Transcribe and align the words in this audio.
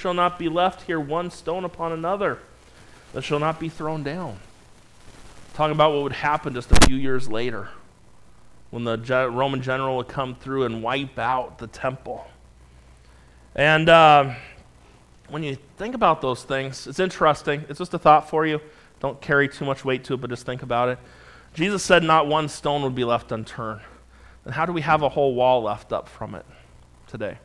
shall 0.00 0.14
not 0.14 0.38
be 0.38 0.48
left 0.48 0.82
here 0.82 0.98
one 0.98 1.30
stone 1.30 1.64
upon 1.64 1.92
another 1.92 2.38
that 3.12 3.22
shall 3.22 3.38
not 3.38 3.60
be 3.60 3.68
thrown 3.68 4.02
down. 4.02 4.38
Talking 5.54 5.74
about 5.74 5.92
what 5.92 6.02
would 6.04 6.12
happen 6.12 6.54
just 6.54 6.72
a 6.72 6.86
few 6.86 6.96
years 6.96 7.28
later 7.28 7.68
when 8.70 8.84
the 8.84 8.96
Roman 9.32 9.60
general 9.62 9.96
would 9.98 10.08
come 10.08 10.34
through 10.34 10.64
and 10.64 10.82
wipe 10.82 11.18
out 11.18 11.58
the 11.58 11.66
temple. 11.66 12.26
And 13.54 13.88
uh, 13.88 14.34
when 15.28 15.42
you 15.42 15.58
think 15.76 15.94
about 15.94 16.20
those 16.20 16.44
things, 16.44 16.86
it's 16.86 17.00
interesting. 17.00 17.64
It's 17.68 17.78
just 17.78 17.92
a 17.94 17.98
thought 17.98 18.30
for 18.30 18.46
you. 18.46 18.60
Don't 19.00 19.20
carry 19.20 19.48
too 19.48 19.64
much 19.64 19.84
weight 19.84 20.04
to 20.04 20.14
it, 20.14 20.20
but 20.20 20.30
just 20.30 20.46
think 20.46 20.62
about 20.62 20.88
it. 20.88 20.98
Jesus 21.52 21.82
said 21.82 22.04
not 22.04 22.28
one 22.28 22.48
stone 22.48 22.82
would 22.82 22.94
be 22.94 23.04
left 23.04 23.32
unturned. 23.32 23.80
Then 24.44 24.52
how 24.52 24.66
do 24.66 24.72
we 24.72 24.82
have 24.82 25.02
a 25.02 25.08
whole 25.08 25.34
wall 25.34 25.62
left 25.62 25.92
up 25.92 26.08
from 26.08 26.34
it 26.36 26.46
today? 27.08 27.38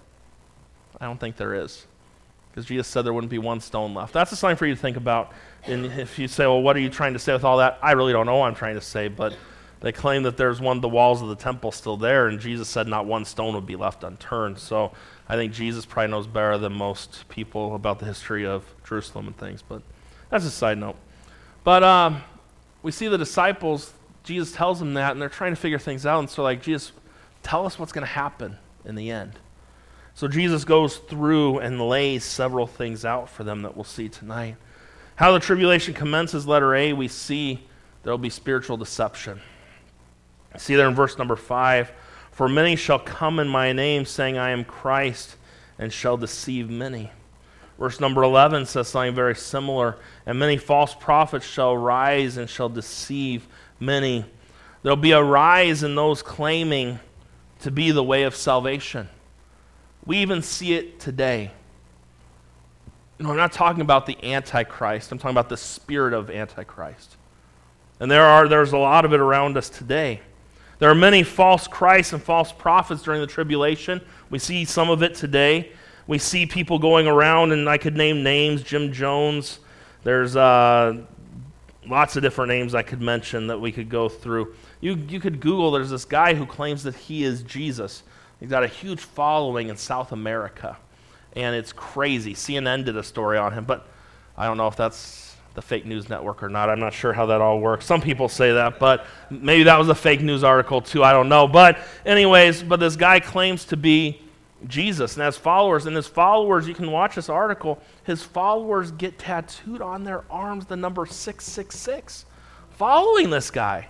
I 1.02 1.06
don't 1.06 1.20
think 1.20 1.38
there 1.38 1.56
is. 1.56 1.88
Because 2.56 2.68
Jesus 2.68 2.88
said 2.88 3.02
there 3.02 3.12
wouldn't 3.12 3.30
be 3.30 3.38
one 3.38 3.60
stone 3.60 3.94
left. 3.94 4.14
That's 4.14 4.32
a 4.32 4.38
sign 4.38 4.55
for 4.55 4.66
you 4.66 4.73
to 4.73 4.80
think 4.80 4.96
about. 4.96 5.34
And 5.63 5.88
if 5.88 6.18
you 6.18 6.30
say, 6.30 6.46
well, 6.46 6.62
what 6.62 6.77
are 6.77 6.80
you 6.80 6.90
trying 6.90 7.12
to 7.12 7.20
say 7.20 7.34
with 7.34 7.44
all 7.44 7.58
that? 7.58 7.77
I 7.82 7.91
really 7.91 8.13
don't 8.13 8.26
know 8.26 8.38
what 8.38 8.48
I'm 8.48 8.55
trying 8.55 8.76
to 8.76 8.82
say, 8.82 9.09
but 9.09 9.36
they 9.82 9.91
claim 9.91 10.23
that 10.23 10.38
there's 10.38 10.62
one, 10.62 10.80
the 10.80 10.88
walls 10.88 11.22
of 11.22 11.27
the 11.27 11.36
temple 11.36 11.73
still 11.73 11.98
there, 11.98 12.27
and 12.30 12.40
Jesus 12.40 12.70
said 12.70 12.88
not 12.88 13.05
one 13.05 13.26
stone 13.26 13.55
would 13.55 13.66
be 13.66 13.76
left 13.76 14.05
unturned. 14.05 14.58
So 14.58 14.94
I 15.27 15.36
think 15.36 15.52
Jesus 15.52 15.86
probably 15.86 16.12
knows 16.12 16.27
better 16.27 16.58
than 16.58 16.72
most 16.72 17.27
people 17.27 17.76
about 17.76 17.99
the 17.99 18.05
history 18.05 18.46
of 18.46 18.63
Jerusalem 18.88 19.27
and 19.27 19.38
things, 19.38 19.62
but 19.62 19.82
that's 20.30 20.46
a 20.46 20.49
side 20.49 20.77
note. 20.77 20.96
But 21.66 21.84
um, 21.84 22.24
we 22.84 22.94
see 22.94 23.10
the 23.10 23.18
disciples, 23.18 23.94
Jesus 24.24 24.54
tells 24.54 24.80
them 24.80 24.94
that, 24.94 25.12
and 25.12 25.22
they're 25.22 25.27
trying 25.27 25.52
to 25.52 25.60
figure 25.60 25.77
things 25.77 26.05
out. 26.05 26.20
And 26.20 26.30
so, 26.30 26.41
like, 26.41 26.62
Jesus, 26.62 26.94
tell 27.44 27.66
us 27.66 27.77
what's 27.77 27.91
going 27.91 28.08
to 28.08 28.13
happen 28.13 28.55
in 28.85 28.96
the 28.96 29.12
end. 29.12 29.34
So, 30.16 30.28
Jesus 30.30 30.64
goes 30.64 30.98
through 30.98 31.60
and 31.60 31.80
lays 31.80 32.24
several 32.24 32.68
things 32.68 33.04
out 33.04 33.30
for 33.30 33.44
them 33.44 33.62
that 33.64 33.76
we'll 33.76 33.84
see 33.84 34.10
tonight. 34.10 34.55
How 35.16 35.34
the 35.34 35.40
tribulation 35.40 35.94
commences, 35.94 36.48
letter 36.48 36.74
A, 36.74 36.94
we 36.94 37.10
see 37.10 37.66
there 38.04 38.13
will 38.13 38.18
be 38.18 38.30
spiritual 38.30 38.77
deception. 38.77 39.41
See 40.57 40.76
there 40.76 40.88
in 40.88 40.96
verse 40.96 41.18
number 41.18 41.35
5 41.35 41.91
For 42.32 42.48
many 42.48 42.76
shall 42.76 42.99
come 42.99 43.40
in 43.40 43.48
my 43.49 43.74
name, 43.74 44.05
saying, 44.05 44.38
I 44.38 44.52
am 44.52 44.63
Christ, 44.63 45.35
and 45.77 45.91
shall 45.91 46.16
deceive 46.16 46.70
many. 46.70 47.12
Verse 47.77 48.00
number 48.00 48.24
11 48.24 48.68
says 48.68 48.88
something 48.88 49.16
very 49.16 49.35
similar. 49.35 49.98
And 50.26 50.40
many 50.40 50.57
false 50.57 50.96
prophets 50.96 51.46
shall 51.46 51.76
rise 51.76 52.38
and 52.38 52.50
shall 52.50 52.70
deceive 52.70 53.48
many. 53.79 54.24
There'll 54.82 54.96
be 54.96 55.12
a 55.12 55.22
rise 55.22 55.84
in 55.84 55.96
those 55.96 56.22
claiming 56.22 57.00
to 57.60 57.72
be 57.72 57.91
the 57.91 58.04
way 58.04 58.24
of 58.24 58.35
salvation. 58.35 59.10
We 60.05 60.17
even 60.17 60.41
see 60.41 60.73
it 60.73 60.99
today. 60.99 61.51
No, 63.17 63.31
I'm 63.31 63.37
not 63.37 63.51
talking 63.51 63.81
about 63.81 64.06
the 64.06 64.17
Antichrist. 64.23 65.11
I'm 65.11 65.17
talking 65.17 65.34
about 65.34 65.50
the 65.50 65.57
spirit 65.57 66.13
of 66.13 66.29
Antichrist. 66.29 67.16
And 68.00 68.11
there 68.11 68.25
are, 68.25 68.47
there's 68.47 68.73
a 68.73 68.78
lot 68.78 69.06
of 69.06 69.13
it 69.13 69.19
around 69.19 69.57
us 69.57 69.69
today. 69.69 70.19
There 70.79 70.89
are 70.89 70.95
many 70.95 71.23
false 71.23 71.67
Christs 71.67 72.11
and 72.11 72.22
false 72.22 72.51
prophets 72.51 73.01
during 73.01 73.22
the 73.22 73.28
tribulation. 73.28 74.01
We 74.29 74.39
see 74.39 74.66
some 74.66 74.89
of 74.89 75.01
it 75.01 75.16
today. 75.16 75.72
We 76.06 76.17
see 76.17 76.45
people 76.45 76.78
going 76.78 77.07
around, 77.07 77.53
and 77.53 77.69
I 77.69 77.78
could 77.78 77.95
name 77.95 78.22
names 78.22 78.61
Jim 78.61 78.91
Jones. 78.91 79.59
There's 80.03 80.35
uh, 80.35 81.01
lots 81.88 82.17
of 82.17 82.22
different 82.22 82.50
names 82.50 82.75
I 82.75 82.83
could 82.83 83.01
mention 83.01 83.47
that 83.47 83.59
we 83.59 83.72
could 83.72 83.89
go 83.89 84.09
through. 84.09 84.53
You, 84.81 84.95
you 85.07 85.19
could 85.22 85.39
Google, 85.39 85.72
there's 85.72 85.89
this 85.89 86.06
guy 86.06 86.33
who 86.33 86.45
claims 86.45 86.83
that 86.83 86.95
he 86.95 87.23
is 87.23 87.41
Jesus. 87.44 88.03
He's 88.40 88.50
got 88.50 88.64
a 88.64 88.68
huge 88.68 89.00
following 89.00 89.69
in 89.69 89.78
South 89.78 90.12
America, 90.12 90.78
and 91.34 91.56
it's 91.56 91.74
crazy. 91.74 92.34
CNN 92.34 92.86
did 92.86 92.97
a 92.97 93.03
story 93.03 93.38
on 93.38 93.53
him, 93.53 93.66
but 93.66 93.88
I 94.38 94.46
don't 94.46 94.58
know 94.58 94.68
if 94.68 94.75
that's 94.75 95.36
the 95.56 95.62
fake 95.62 95.86
news 95.86 96.09
network 96.09 96.44
or 96.44 96.50
not. 96.50 96.69
I'm 96.69 96.80
not 96.80 96.94
sure 96.94 97.13
how 97.13 97.25
that 97.28 97.41
all 97.41 97.59
works. 97.59 97.86
Some 97.86 98.02
people 98.02 98.28
say 98.28 98.52
that, 98.53 98.78
but 98.78 99.06
maybe 99.30 99.63
that 99.63 99.80
was 99.80 99.88
a 99.90 99.96
fake 99.96 100.22
news 100.22 100.44
article 100.44 100.81
too. 100.81 101.03
I 101.03 101.13
don't 101.13 101.29
know. 101.29 101.47
But, 101.47 101.79
anyways, 102.06 102.62
but 102.62 102.79
this 102.79 102.97
guy 102.97 103.22
claims 103.22 103.66
to 103.66 103.78
be 103.78 104.22
Jesus 104.68 105.16
and 105.16 105.24
has 105.24 105.38
followers. 105.38 105.85
And 105.85 105.95
his 105.95 106.07
followers, 106.07 106.68
you 106.68 106.75
can 106.75 106.91
watch 106.91 107.16
this 107.16 107.29
article, 107.29 107.81
his 108.03 108.22
followers 108.22 108.91
get 108.91 109.18
tattooed 109.18 109.81
on 109.81 110.03
their 110.03 110.24
arms 110.29 110.66
the 110.66 110.75
number 110.75 111.06
666, 111.06 112.25
following 112.72 113.29
this 113.29 113.50
guy. 113.50 113.88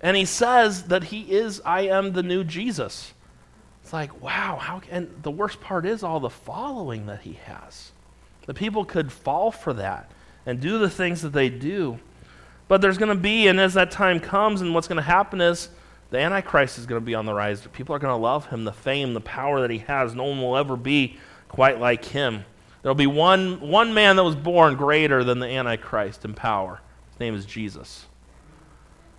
And 0.00 0.16
he 0.16 0.24
says 0.24 0.84
that 0.84 1.04
he 1.04 1.22
is, 1.22 1.60
I 1.64 1.82
am 1.82 2.12
the 2.12 2.22
new 2.22 2.44
Jesus. 2.44 3.12
It's 3.88 3.92
like, 3.94 4.20
wow, 4.20 4.58
how, 4.60 4.82
and 4.90 5.08
the 5.22 5.30
worst 5.30 5.62
part 5.62 5.86
is 5.86 6.02
all 6.02 6.20
the 6.20 6.28
following 6.28 7.06
that 7.06 7.22
he 7.22 7.38
has. 7.46 7.90
The 8.44 8.52
people 8.52 8.84
could 8.84 9.10
fall 9.10 9.50
for 9.50 9.72
that 9.72 10.10
and 10.44 10.60
do 10.60 10.78
the 10.78 10.90
things 10.90 11.22
that 11.22 11.32
they 11.32 11.48
do. 11.48 11.98
But 12.68 12.82
there's 12.82 12.98
going 12.98 13.16
to 13.16 13.18
be, 13.18 13.48
and 13.48 13.58
as 13.58 13.72
that 13.72 13.90
time 13.90 14.20
comes, 14.20 14.60
and 14.60 14.74
what's 14.74 14.88
going 14.88 14.96
to 14.96 15.02
happen 15.02 15.40
is 15.40 15.70
the 16.10 16.18
Antichrist 16.18 16.76
is 16.76 16.84
going 16.84 17.00
to 17.00 17.06
be 17.06 17.14
on 17.14 17.24
the 17.24 17.32
rise. 17.32 17.66
People 17.72 17.94
are 17.94 17.98
going 17.98 18.12
to 18.12 18.22
love 18.22 18.44
him, 18.48 18.64
the 18.64 18.74
fame, 18.74 19.14
the 19.14 19.22
power 19.22 19.62
that 19.62 19.70
he 19.70 19.78
has. 19.78 20.14
No 20.14 20.24
one 20.24 20.42
will 20.42 20.58
ever 20.58 20.76
be 20.76 21.16
quite 21.48 21.80
like 21.80 22.04
him. 22.04 22.44
There'll 22.82 22.94
be 22.94 23.06
one, 23.06 23.58
one 23.58 23.94
man 23.94 24.16
that 24.16 24.22
was 24.22 24.36
born 24.36 24.76
greater 24.76 25.24
than 25.24 25.38
the 25.38 25.48
Antichrist 25.48 26.26
in 26.26 26.34
power. 26.34 26.82
His 27.12 27.20
name 27.20 27.34
is 27.34 27.46
Jesus. 27.46 28.04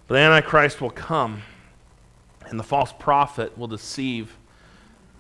But 0.05 0.13
the 0.13 0.19
Antichrist 0.19 0.79
will 0.79 0.91
come, 0.91 1.41
and 2.45 2.59
the 2.59 2.63
false 2.63 2.93
prophet 2.99 3.57
will 3.57 3.65
deceive. 3.65 4.35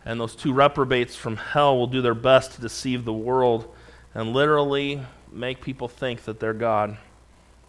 And 0.09 0.19
those 0.19 0.35
two 0.35 0.53
reprobates 0.53 1.15
from 1.15 1.37
hell 1.37 1.77
will 1.77 1.85
do 1.85 2.01
their 2.01 2.15
best 2.15 2.53
to 2.53 2.61
deceive 2.61 3.05
the 3.05 3.13
world 3.13 3.71
and 4.15 4.33
literally 4.33 5.03
make 5.31 5.61
people 5.61 5.87
think 5.87 6.23
that 6.23 6.39
they're 6.39 6.55
God 6.55 6.97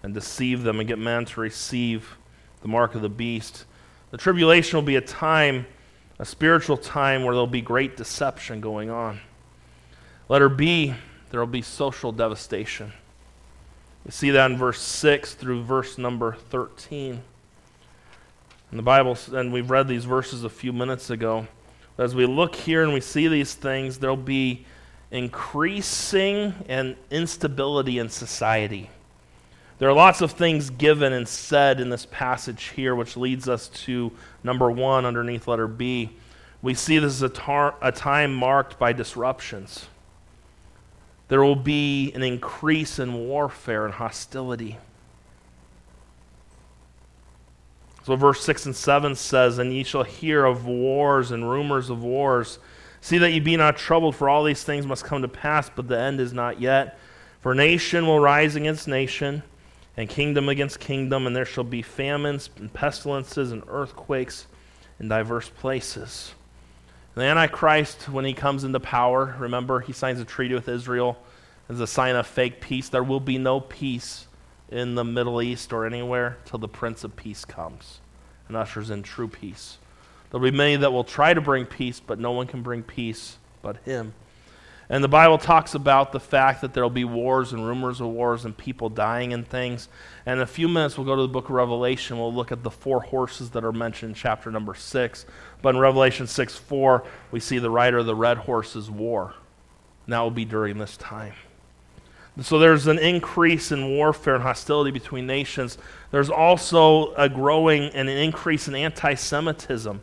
and 0.02 0.14
deceive 0.14 0.62
them 0.62 0.80
and 0.80 0.88
get 0.88 0.98
men 0.98 1.26
to 1.26 1.40
receive 1.42 2.16
the 2.62 2.68
mark 2.68 2.94
of 2.94 3.02
the 3.02 3.10
beast. 3.10 3.66
The 4.10 4.16
tribulation 4.16 4.78
will 4.78 4.86
be 4.86 4.96
a 4.96 5.02
time, 5.02 5.66
a 6.18 6.24
spiritual 6.24 6.78
time, 6.78 7.24
where 7.24 7.34
there'll 7.34 7.46
be 7.46 7.60
great 7.60 7.98
deception 7.98 8.62
going 8.62 8.88
on. 8.88 9.20
Letter 10.30 10.48
B, 10.48 10.94
there 11.28 11.40
will 11.40 11.46
be 11.46 11.60
social 11.60 12.10
devastation. 12.10 12.94
We 14.06 14.12
see 14.12 14.30
that 14.30 14.50
in 14.50 14.56
verse 14.56 14.80
6 14.80 15.34
through 15.34 15.64
verse 15.64 15.98
number 15.98 16.38
13. 16.48 17.20
In 18.70 18.76
the 18.78 18.82
Bible, 18.82 19.18
and 19.30 19.52
we've 19.52 19.70
read 19.70 19.88
these 19.88 20.06
verses 20.06 20.42
a 20.42 20.48
few 20.48 20.72
minutes 20.72 21.10
ago. 21.10 21.46
As 22.00 22.14
we 22.14 22.24
look 22.24 22.54
here 22.54 22.82
and 22.82 22.94
we 22.94 23.02
see 23.02 23.28
these 23.28 23.52
things, 23.52 23.98
there'll 23.98 24.16
be 24.16 24.64
increasing 25.10 26.54
and 26.66 26.96
instability 27.10 27.98
in 27.98 28.08
society. 28.08 28.88
There 29.78 29.86
are 29.86 29.92
lots 29.92 30.22
of 30.22 30.32
things 30.32 30.70
given 30.70 31.12
and 31.12 31.28
said 31.28 31.78
in 31.78 31.90
this 31.90 32.06
passage 32.06 32.72
here, 32.74 32.94
which 32.94 33.18
leads 33.18 33.50
us 33.50 33.68
to 33.68 34.12
number 34.42 34.70
one 34.70 35.04
underneath 35.04 35.46
letter 35.46 35.68
B. 35.68 36.08
We 36.62 36.72
see 36.72 36.98
this 36.98 37.12
is 37.12 37.22
a, 37.22 37.28
tar- 37.28 37.74
a 37.82 37.92
time 37.92 38.32
marked 38.34 38.78
by 38.78 38.94
disruptions. 38.94 39.86
There 41.28 41.44
will 41.44 41.54
be 41.54 42.12
an 42.14 42.22
increase 42.22 42.98
in 42.98 43.28
warfare 43.28 43.84
and 43.84 43.92
hostility. 43.92 44.78
So, 48.02 48.16
verse 48.16 48.42
6 48.42 48.66
and 48.66 48.76
7 48.76 49.14
says, 49.14 49.58
And 49.58 49.72
ye 49.72 49.82
shall 49.82 50.04
hear 50.04 50.44
of 50.44 50.66
wars 50.66 51.30
and 51.30 51.50
rumors 51.50 51.90
of 51.90 52.02
wars. 52.02 52.58
See 53.00 53.18
that 53.18 53.30
ye 53.30 53.40
be 53.40 53.56
not 53.56 53.76
troubled, 53.76 54.16
for 54.16 54.28
all 54.28 54.44
these 54.44 54.64
things 54.64 54.86
must 54.86 55.04
come 55.04 55.22
to 55.22 55.28
pass, 55.28 55.70
but 55.70 55.88
the 55.88 55.98
end 55.98 56.20
is 56.20 56.32
not 56.32 56.60
yet. 56.60 56.98
For 57.40 57.54
nation 57.54 58.06
will 58.06 58.20
rise 58.20 58.56
against 58.56 58.88
nation 58.88 59.42
and 59.96 60.08
kingdom 60.08 60.48
against 60.48 60.80
kingdom, 60.80 61.26
and 61.26 61.34
there 61.34 61.44
shall 61.44 61.64
be 61.64 61.82
famines 61.82 62.50
and 62.56 62.72
pestilences 62.72 63.52
and 63.52 63.62
earthquakes 63.68 64.46
in 64.98 65.08
diverse 65.08 65.48
places. 65.48 66.32
The 67.14 67.22
Antichrist, 67.22 68.08
when 68.08 68.24
he 68.24 68.34
comes 68.34 68.64
into 68.64 68.80
power, 68.80 69.34
remember, 69.38 69.80
he 69.80 69.92
signs 69.92 70.20
a 70.20 70.24
treaty 70.24 70.54
with 70.54 70.68
Israel 70.68 71.18
as 71.68 71.80
a 71.80 71.86
sign 71.86 72.16
of 72.16 72.26
fake 72.26 72.60
peace. 72.60 72.88
There 72.88 73.02
will 73.02 73.20
be 73.20 73.36
no 73.36 73.60
peace 73.60 74.26
in 74.70 74.94
the 74.94 75.04
Middle 75.04 75.42
East 75.42 75.72
or 75.72 75.84
anywhere 75.84 76.38
till 76.44 76.58
the 76.58 76.68
Prince 76.68 77.04
of 77.04 77.16
Peace 77.16 77.44
comes 77.44 78.00
and 78.48 78.56
ushers 78.56 78.90
in 78.90 79.02
true 79.02 79.28
peace. 79.28 79.78
There'll 80.30 80.44
be 80.44 80.56
many 80.56 80.76
that 80.76 80.92
will 80.92 81.04
try 81.04 81.34
to 81.34 81.40
bring 81.40 81.66
peace, 81.66 82.00
but 82.00 82.18
no 82.18 82.30
one 82.30 82.46
can 82.46 82.62
bring 82.62 82.82
peace 82.82 83.36
but 83.62 83.78
him. 83.78 84.14
And 84.88 85.04
the 85.04 85.08
Bible 85.08 85.38
talks 85.38 85.74
about 85.74 86.10
the 86.10 86.18
fact 86.18 86.62
that 86.62 86.74
there 86.74 86.82
will 86.82 86.90
be 86.90 87.04
wars 87.04 87.52
and 87.52 87.64
rumors 87.64 88.00
of 88.00 88.08
wars 88.08 88.44
and 88.44 88.56
people 88.56 88.88
dying 88.88 89.32
and 89.32 89.46
things. 89.46 89.88
And 90.26 90.38
in 90.38 90.42
a 90.42 90.46
few 90.48 90.66
minutes, 90.66 90.98
we'll 90.98 91.06
go 91.06 91.14
to 91.14 91.22
the 91.22 91.28
book 91.28 91.44
of 91.44 91.52
Revelation. 91.52 92.18
We'll 92.18 92.34
look 92.34 92.50
at 92.50 92.64
the 92.64 92.72
four 92.72 93.00
horses 93.00 93.50
that 93.50 93.64
are 93.64 93.72
mentioned 93.72 94.10
in 94.10 94.14
chapter 94.16 94.50
number 94.50 94.74
six. 94.74 95.26
But 95.62 95.76
in 95.76 95.80
Revelation 95.80 96.26
6 96.26 96.56
4, 96.56 97.04
we 97.30 97.38
see 97.38 97.58
the 97.58 97.70
rider 97.70 97.98
of 97.98 98.06
the 98.06 98.16
red 98.16 98.38
horse's 98.38 98.90
war. 98.90 99.34
And 100.06 100.12
that 100.12 100.20
will 100.20 100.30
be 100.32 100.44
during 100.44 100.78
this 100.78 100.96
time. 100.96 101.34
So 102.40 102.58
there's 102.58 102.86
an 102.86 102.98
increase 102.98 103.72
in 103.72 103.90
warfare 103.90 104.34
and 104.34 104.42
hostility 104.42 104.90
between 104.90 105.26
nations. 105.26 105.76
There's 106.10 106.30
also 106.30 107.12
a 107.14 107.28
growing 107.28 107.84
and 107.90 108.08
an 108.08 108.16
increase 108.16 108.68
in 108.68 108.74
anti 108.74 109.14
Semitism 109.14 110.00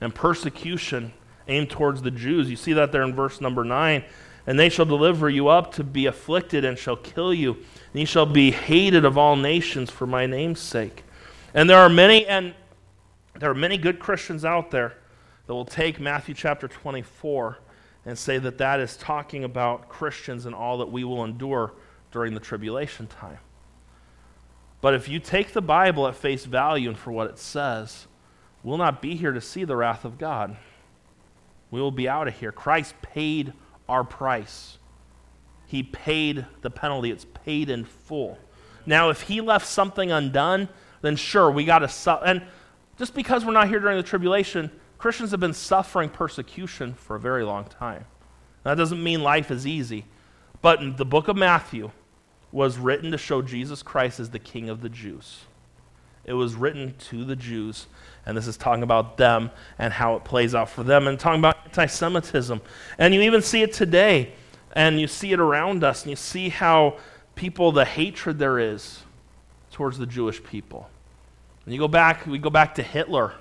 and 0.00 0.14
persecution 0.14 1.12
aimed 1.48 1.70
towards 1.70 2.02
the 2.02 2.10
Jews. 2.10 2.50
You 2.50 2.56
see 2.56 2.72
that 2.74 2.92
there 2.92 3.02
in 3.02 3.14
verse 3.14 3.40
number 3.40 3.64
9. 3.64 4.04
And 4.46 4.58
they 4.58 4.68
shall 4.68 4.84
deliver 4.84 5.30
you 5.30 5.48
up 5.48 5.72
to 5.74 5.84
be 5.84 6.06
afflicted 6.06 6.64
and 6.64 6.76
shall 6.76 6.96
kill 6.96 7.32
you. 7.32 7.52
And 7.52 8.00
ye 8.00 8.04
shall 8.04 8.26
be 8.26 8.50
hated 8.50 9.04
of 9.04 9.16
all 9.16 9.36
nations 9.36 9.90
for 9.90 10.06
my 10.06 10.26
name's 10.26 10.60
sake. 10.60 11.04
And 11.54 11.70
there 11.70 11.78
are 11.78 11.88
many, 11.88 12.26
and 12.26 12.54
there 13.38 13.50
are 13.50 13.54
many 13.54 13.78
good 13.78 13.98
Christians 13.98 14.44
out 14.44 14.70
there 14.70 14.94
that 15.46 15.54
will 15.54 15.64
take 15.64 16.00
Matthew 16.00 16.34
chapter 16.34 16.66
24 16.66 17.58
and 18.04 18.18
say 18.18 18.38
that 18.38 18.58
that 18.58 18.80
is 18.80 18.96
talking 18.96 19.44
about 19.44 19.88
Christians 19.88 20.46
and 20.46 20.54
all 20.54 20.78
that 20.78 20.90
we 20.90 21.04
will 21.04 21.24
endure 21.24 21.72
during 22.10 22.34
the 22.34 22.40
tribulation 22.40 23.06
time. 23.06 23.38
But 24.80 24.94
if 24.94 25.08
you 25.08 25.20
take 25.20 25.52
the 25.52 25.62
Bible 25.62 26.08
at 26.08 26.16
face 26.16 26.44
value 26.44 26.88
and 26.88 26.98
for 26.98 27.12
what 27.12 27.30
it 27.30 27.38
says, 27.38 28.08
we'll 28.62 28.78
not 28.78 29.00
be 29.00 29.14
here 29.14 29.32
to 29.32 29.40
see 29.40 29.64
the 29.64 29.76
wrath 29.76 30.04
of 30.04 30.18
God. 30.18 30.56
We 31.70 31.80
will 31.80 31.92
be 31.92 32.08
out 32.08 32.28
of 32.28 32.34
here. 32.34 32.52
Christ 32.52 32.94
paid 33.00 33.52
our 33.88 34.02
price. 34.02 34.78
He 35.66 35.82
paid 35.82 36.46
the 36.60 36.70
penalty. 36.70 37.10
It's 37.10 37.24
paid 37.44 37.70
in 37.70 37.84
full. 37.84 38.38
Now, 38.84 39.10
if 39.10 39.22
he 39.22 39.40
left 39.40 39.66
something 39.66 40.10
undone, 40.10 40.68
then 41.00 41.16
sure, 41.16 41.50
we 41.50 41.64
got 41.64 41.78
to 41.78 41.88
suffer. 41.88 42.24
And 42.24 42.42
just 42.98 43.14
because 43.14 43.44
we're 43.44 43.52
not 43.52 43.68
here 43.68 43.78
during 43.78 43.96
the 43.96 44.02
tribulation, 44.02 44.70
Christians 45.02 45.32
have 45.32 45.40
been 45.40 45.52
suffering 45.52 46.08
persecution 46.08 46.94
for 46.94 47.16
a 47.16 47.18
very 47.18 47.42
long 47.42 47.64
time. 47.64 48.04
That 48.62 48.76
doesn't 48.76 49.02
mean 49.02 49.20
life 49.20 49.50
is 49.50 49.66
easy. 49.66 50.04
But 50.60 50.96
the 50.96 51.04
book 51.04 51.26
of 51.26 51.36
Matthew 51.36 51.90
was 52.52 52.78
written 52.78 53.10
to 53.10 53.18
show 53.18 53.42
Jesus 53.42 53.82
Christ 53.82 54.20
as 54.20 54.30
the 54.30 54.38
King 54.38 54.68
of 54.68 54.80
the 54.80 54.88
Jews. 54.88 55.40
It 56.24 56.34
was 56.34 56.54
written 56.54 56.94
to 57.10 57.24
the 57.24 57.34
Jews, 57.34 57.88
and 58.24 58.36
this 58.36 58.46
is 58.46 58.56
talking 58.56 58.84
about 58.84 59.16
them 59.16 59.50
and 59.76 59.92
how 59.92 60.14
it 60.14 60.22
plays 60.22 60.54
out 60.54 60.70
for 60.70 60.84
them, 60.84 61.08
and 61.08 61.18
talking 61.18 61.40
about 61.40 61.56
anti 61.64 61.86
Semitism. 61.86 62.60
And 62.96 63.12
you 63.12 63.22
even 63.22 63.42
see 63.42 63.62
it 63.62 63.72
today, 63.72 64.30
and 64.70 65.00
you 65.00 65.08
see 65.08 65.32
it 65.32 65.40
around 65.40 65.82
us, 65.82 66.02
and 66.02 66.10
you 66.10 66.16
see 66.16 66.48
how 66.48 66.98
people, 67.34 67.72
the 67.72 67.84
hatred 67.84 68.38
there 68.38 68.60
is 68.60 69.02
towards 69.72 69.98
the 69.98 70.06
Jewish 70.06 70.40
people. 70.44 70.88
And 71.64 71.74
you 71.74 71.80
go 71.80 71.88
back, 71.88 72.24
we 72.24 72.38
go 72.38 72.50
back 72.50 72.76
to 72.76 72.84
Hitler 72.84 73.34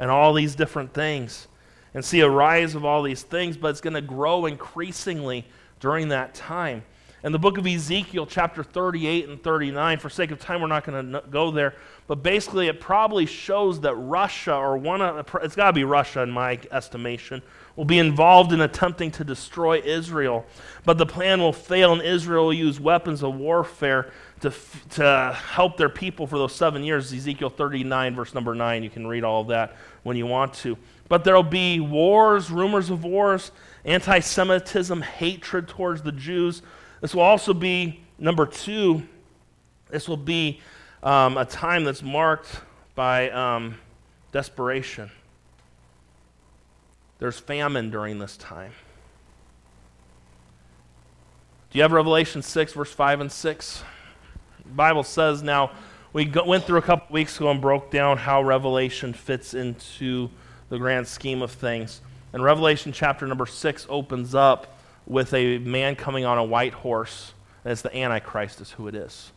and 0.00 0.10
all 0.10 0.32
these 0.32 0.56
different 0.56 0.92
things 0.92 1.46
and 1.94 2.04
see 2.04 2.20
a 2.20 2.28
rise 2.28 2.74
of 2.74 2.84
all 2.84 3.02
these 3.02 3.22
things, 3.22 3.56
but 3.56 3.68
it's 3.68 3.80
going 3.80 3.94
to 3.94 4.00
grow 4.00 4.46
increasingly 4.46 5.44
during 5.78 6.08
that 6.08 6.34
time. 6.34 6.82
In 7.22 7.32
the 7.32 7.38
book 7.38 7.58
of 7.58 7.66
Ezekiel, 7.66 8.24
chapter 8.24 8.64
38 8.64 9.28
and 9.28 9.42
39, 9.42 9.98
for 9.98 10.08
sake 10.08 10.30
of 10.30 10.38
time, 10.38 10.62
we're 10.62 10.68
not 10.68 10.86
going 10.86 11.12
to 11.12 11.22
go 11.28 11.50
there, 11.50 11.74
but 12.06 12.22
basically 12.22 12.68
it 12.68 12.80
probably 12.80 13.26
shows 13.26 13.80
that 13.80 13.94
Russia, 13.94 14.54
or 14.54 14.78
one 14.78 15.02
of, 15.02 15.28
it's 15.42 15.54
got 15.54 15.66
to 15.66 15.72
be 15.74 15.84
Russia 15.84 16.22
in 16.22 16.30
my 16.30 16.58
estimation, 16.70 17.42
will 17.76 17.84
be 17.84 17.98
involved 17.98 18.54
in 18.54 18.62
attempting 18.62 19.10
to 19.10 19.24
destroy 19.24 19.82
Israel. 19.82 20.46
But 20.86 20.96
the 20.96 21.04
plan 21.04 21.40
will 21.40 21.52
fail, 21.52 21.92
and 21.92 22.00
Israel 22.00 22.46
will 22.46 22.54
use 22.54 22.80
weapons 22.80 23.22
of 23.22 23.34
warfare 23.34 24.10
to, 24.40 24.50
to 24.90 25.38
help 25.38 25.76
their 25.76 25.90
people 25.90 26.26
for 26.26 26.38
those 26.38 26.54
seven 26.54 26.82
years. 26.82 27.12
Ezekiel 27.12 27.50
39, 27.50 28.14
verse 28.14 28.32
number 28.32 28.54
9. 28.54 28.82
You 28.82 28.88
can 28.88 29.06
read 29.06 29.24
all 29.24 29.42
of 29.42 29.48
that 29.48 29.76
when 30.04 30.16
you 30.16 30.24
want 30.24 30.54
to. 30.54 30.78
But 31.10 31.24
there 31.24 31.34
will 31.34 31.42
be 31.42 31.80
wars, 31.80 32.50
rumors 32.50 32.88
of 32.88 33.04
wars, 33.04 33.52
anti 33.84 34.20
Semitism, 34.20 35.02
hatred 35.02 35.68
towards 35.68 36.00
the 36.00 36.12
Jews 36.12 36.62
this 37.00 37.14
will 37.14 37.22
also 37.22 37.54
be, 37.54 38.00
number 38.18 38.46
two, 38.46 39.02
this 39.88 40.08
will 40.08 40.16
be 40.16 40.60
um, 41.02 41.36
a 41.36 41.44
time 41.44 41.84
that's 41.84 42.02
marked 42.02 42.60
by 42.94 43.30
um, 43.30 43.76
desperation. 44.32 45.10
There's 47.18 47.38
famine 47.38 47.90
during 47.90 48.18
this 48.18 48.36
time. 48.36 48.72
Do 51.70 51.78
you 51.78 51.82
have 51.82 51.92
Revelation 51.92 52.42
6, 52.42 52.72
verse 52.72 52.92
5 52.92 53.20
and 53.20 53.32
6? 53.32 53.84
The 54.64 54.68
Bible 54.70 55.02
says 55.02 55.42
now, 55.42 55.70
we 56.12 56.24
go, 56.24 56.44
went 56.44 56.64
through 56.64 56.78
a 56.78 56.82
couple 56.82 57.14
weeks 57.14 57.36
ago 57.36 57.50
and 57.50 57.60
broke 57.60 57.90
down 57.90 58.18
how 58.18 58.42
Revelation 58.42 59.12
fits 59.12 59.54
into 59.54 60.28
the 60.68 60.78
grand 60.78 61.06
scheme 61.06 61.42
of 61.42 61.52
things. 61.52 62.00
And 62.32 62.42
Revelation 62.42 62.92
chapter 62.92 63.26
number 63.26 63.46
6 63.46 63.86
opens 63.88 64.34
up 64.34 64.79
with 65.10 65.34
a 65.34 65.58
man 65.58 65.96
coming 65.96 66.24
on 66.24 66.38
a 66.38 66.44
white 66.44 66.72
horse, 66.72 67.34
and 67.64 67.72
it's 67.72 67.82
the 67.82 67.94
Antichrist, 67.94 68.60
is 68.60 68.70
who 68.70 68.86
it 68.86 68.94
is. 68.94 69.32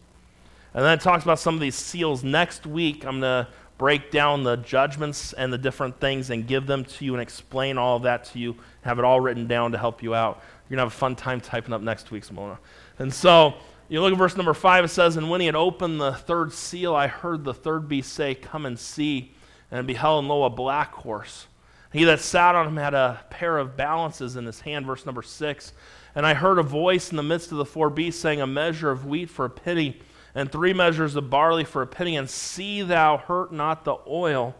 And 0.75 0.85
then 0.85 0.99
it 0.99 1.01
talks 1.01 1.23
about 1.23 1.39
some 1.39 1.55
of 1.55 1.61
these 1.61 1.73
seals. 1.73 2.23
Next 2.23 2.67
week, 2.67 3.03
I'm 3.05 3.19
going 3.19 3.45
to 3.45 3.47
break 3.79 4.11
down 4.11 4.43
the 4.43 4.57
judgments 4.57 5.33
and 5.33 5.51
the 5.51 5.57
different 5.57 5.99
things 5.99 6.29
and 6.29 6.45
give 6.45 6.67
them 6.67 6.85
to 6.85 7.05
you 7.05 7.13
and 7.15 7.21
explain 7.21 7.79
all 7.79 7.97
of 7.97 8.03
that 8.03 8.23
to 8.25 8.39
you, 8.39 8.55
have 8.83 8.99
it 8.99 9.05
all 9.05 9.19
written 9.19 9.47
down 9.47 9.71
to 9.71 9.79
help 9.79 10.03
you 10.03 10.13
out. 10.13 10.43
You're 10.69 10.77
going 10.77 10.87
to 10.87 10.91
have 10.91 10.93
a 10.93 10.99
fun 10.99 11.15
time 11.15 11.41
typing 11.41 11.73
up 11.73 11.81
next 11.81 12.11
week, 12.11 12.23
Simona. 12.23 12.59
And 12.99 13.11
so, 13.11 13.55
you 13.89 13.99
look 13.99 14.13
at 14.13 14.19
verse 14.19 14.37
number 14.37 14.53
five, 14.53 14.85
it 14.85 14.89
says, 14.89 15.17
And 15.17 15.27
when 15.27 15.41
he 15.41 15.47
had 15.47 15.55
opened 15.55 15.99
the 15.99 16.13
third 16.13 16.53
seal, 16.53 16.95
I 16.95 17.07
heard 17.07 17.43
the 17.43 17.53
third 17.53 17.87
beast 17.87 18.13
say, 18.13 18.35
Come 18.35 18.67
and 18.67 18.77
see. 18.77 19.31
And 19.71 19.87
beheld, 19.87 20.19
and 20.19 20.27
lo, 20.27 20.43
a 20.43 20.51
black 20.51 20.93
horse. 20.93 21.47
He 21.93 22.03
that 22.05 22.19
sat 22.19 22.55
on 22.55 22.67
him 22.67 22.77
had 22.77 22.95
a 22.95 23.23
pair 23.29 23.59
of 23.59 23.77
balances 23.77 24.35
in 24.35 24.45
his 24.45 24.61
hand, 24.61 24.87
verse 24.87 25.05
number 25.05 25.21
six. 25.21 25.73
And 26.15 26.25
I 26.25 26.33
heard 26.33 26.57
a 26.57 26.63
voice 26.63 27.11
in 27.11 27.17
the 27.17 27.23
midst 27.23 27.51
of 27.51 27.59
the 27.59 27.65
four 27.65 27.91
beasts 27.91 28.19
saying, 28.19 28.41
A 28.41 28.47
measure 28.47 28.89
of 28.89 29.05
wheat 29.05 29.29
for 29.29 29.45
a 29.45 29.49
penny, 29.49 30.01
and 30.33 30.51
three 30.51 30.73
measures 30.73 31.15
of 31.15 31.29
barley 31.29 31.63
for 31.63 31.83
a 31.83 31.87
penny, 31.87 32.17
and 32.17 32.27
see 32.27 32.81
thou 32.81 33.17
hurt 33.17 33.53
not 33.53 33.85
the 33.85 33.97
oil 34.07 34.55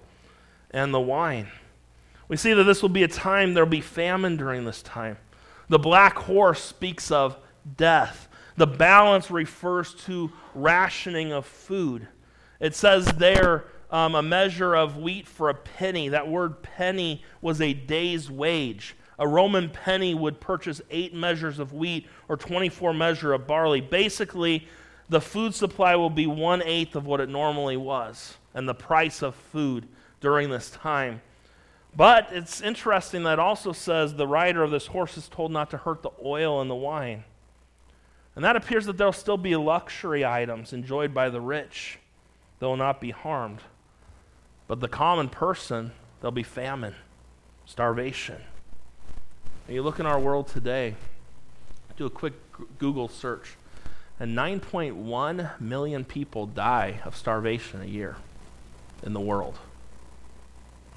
and 0.70 0.94
the 0.94 1.00
wine. 1.00 1.48
We 2.28 2.38
see 2.38 2.54
that 2.54 2.64
this 2.64 2.84
will 2.84 2.90
be 2.90 3.04
a 3.04 3.08
time, 3.08 3.56
there 3.56 3.64
will 3.64 3.72
be 3.72 3.82
famine 3.82 4.38
during 4.38 4.66
this 4.66 4.84
time. 4.84 5.18
The 5.70 5.80
black 5.80 6.18
horse 6.18 6.62
speaks 6.62 7.12
of 7.12 7.38
death. 7.78 8.28
The 8.58 8.68
balance 8.68 9.32
refers 9.32 9.96
to 10.06 10.32
rationing 10.54 11.32
of 11.32 11.48
food. 11.48 12.08
It 12.60 12.76
says 12.76 13.06
there, 13.06 13.66
um, 13.94 14.16
a 14.16 14.24
measure 14.24 14.76
of 14.76 14.98
wheat 14.98 15.28
for 15.28 15.50
a 15.50 15.54
penny. 15.54 16.10
That 16.10 16.28
word 16.28 16.64
penny 16.64 17.24
was 17.42 17.62
a 17.62 17.74
day's 17.74 18.30
wage. 18.30 18.96
A 19.20 19.28
Roman 19.28 19.70
penny 19.70 20.16
would 20.16 20.42
purchase 20.42 20.82
eight 20.90 21.14
measures 21.14 21.60
of 21.60 21.74
wheat 21.74 22.08
or 22.28 22.36
24 22.36 22.96
measure 22.96 23.34
of 23.34 23.46
barley. 23.46 23.82
Basically, 23.82 24.68
the 25.10 25.22
food 25.22 25.54
supply 25.54 25.96
will 25.96 26.10
be 26.10 26.26
one 26.26 26.64
eighth 26.64 26.96
of 26.96 27.06
what 27.06 27.22
it 27.22 27.30
normally 27.30 27.78
was, 27.78 28.36
and 28.56 28.68
the 28.68 28.74
price 28.74 29.22
of 29.22 29.36
food 29.36 29.88
during 30.22 30.50
this 30.50 30.72
time. 30.72 31.22
But 31.96 32.30
it's 32.32 32.62
interesting 32.62 33.22
that 33.24 33.34
it 33.34 33.40
also 33.40 33.74
says 33.74 34.16
the 34.16 34.26
rider 34.26 34.64
of 34.64 34.72
this 34.72 34.88
horse 34.88 35.18
is 35.18 35.30
told 35.30 35.52
not 35.52 35.70
to 35.70 35.78
hurt 35.78 36.02
the 36.02 36.10
oil 36.26 36.60
and 36.60 36.70
the 36.70 36.76
wine. 36.76 37.26
And 38.36 38.44
that 38.44 38.56
appears 38.56 38.88
that 38.88 38.98
there'll 38.98 39.14
still 39.14 39.38
be 39.38 39.56
luxury 39.56 40.26
items 40.26 40.74
enjoyed 40.74 41.14
by 41.14 41.30
the 41.30 41.40
rich. 41.40 42.00
They 42.58 42.66
will 42.66 42.78
not 42.78 43.00
be 43.00 43.12
harmed. 43.12 43.62
But 44.68 44.80
the 44.80 44.88
common 44.88 45.30
person, 45.30 45.92
there'll 46.22 46.32
be 46.32 46.44
famine, 46.44 46.96
starvation. 47.66 48.42
And 49.68 49.76
you 49.76 49.84
look 49.84 50.00
in 50.00 50.06
our 50.06 50.20
world 50.20 50.48
today, 50.48 50.96
do 51.98 52.06
a 52.06 52.10
quick 52.10 52.34
Google 52.80 53.08
search, 53.08 53.56
and 54.20 54.38
9.1 54.38 55.60
million 55.60 56.06
people 56.06 56.46
die 56.46 57.02
of 57.06 57.16
starvation 57.16 57.82
a 57.82 57.86
year 57.86 58.16
in 59.04 59.14
the 59.14 59.20
world. 59.20 59.60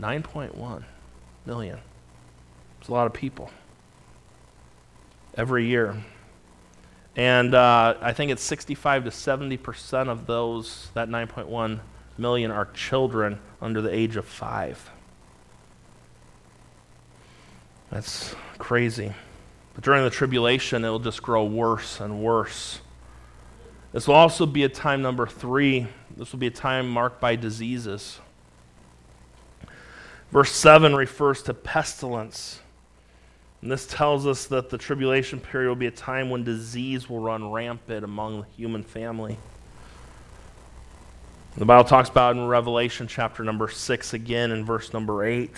9.1 0.00 0.84
million. 1.44 1.78
It's 2.80 2.88
a 2.88 2.92
lot 2.92 3.06
of 3.06 3.12
people 3.12 3.50
every 5.34 5.66
year. 5.66 5.96
And 7.14 7.54
uh, 7.54 7.94
I 8.00 8.12
think 8.12 8.30
it's 8.30 8.42
65 8.42 9.04
to 9.04 9.10
70 9.10 9.56
percent 9.56 10.08
of 10.08 10.26
those, 10.26 10.90
that 10.94 11.08
9.1 11.08 11.80
million 12.18 12.50
are 12.50 12.66
children 12.66 13.38
under 13.60 13.80
the 13.80 13.94
age 13.94 14.16
of 14.16 14.24
five. 14.24 14.90
That's 17.90 18.34
crazy. 18.58 19.12
But 19.74 19.84
during 19.84 20.04
the 20.04 20.10
tribulation, 20.10 20.84
it 20.84 20.88
will 20.88 20.98
just 20.98 21.22
grow 21.22 21.44
worse 21.44 22.00
and 22.00 22.22
worse. 22.22 22.80
This 23.92 24.08
will 24.08 24.14
also 24.14 24.46
be 24.46 24.64
a 24.64 24.68
time 24.68 25.02
number 25.02 25.26
three. 25.26 25.86
This 26.16 26.32
will 26.32 26.38
be 26.38 26.48
a 26.48 26.50
time 26.50 26.88
marked 26.88 27.20
by 27.20 27.36
diseases. 27.36 28.18
Verse 30.30 30.50
7 30.52 30.94
refers 30.94 31.42
to 31.44 31.54
pestilence. 31.54 32.60
And 33.62 33.70
this 33.70 33.86
tells 33.86 34.26
us 34.26 34.46
that 34.46 34.70
the 34.70 34.78
tribulation 34.78 35.40
period 35.40 35.68
will 35.68 35.76
be 35.76 35.86
a 35.86 35.90
time 35.90 36.30
when 36.30 36.44
disease 36.44 37.08
will 37.08 37.20
run 37.20 37.50
rampant 37.50 38.04
among 38.04 38.40
the 38.40 38.46
human 38.56 38.82
family. 38.82 39.38
The 41.58 41.64
Bible 41.64 41.84
talks 41.84 42.10
about 42.10 42.36
in 42.36 42.46
Revelation 42.46 43.06
chapter 43.06 43.42
number 43.42 43.66
6 43.66 44.12
again 44.12 44.52
in 44.52 44.66
verse 44.66 44.92
number 44.92 45.24
8. 45.24 45.50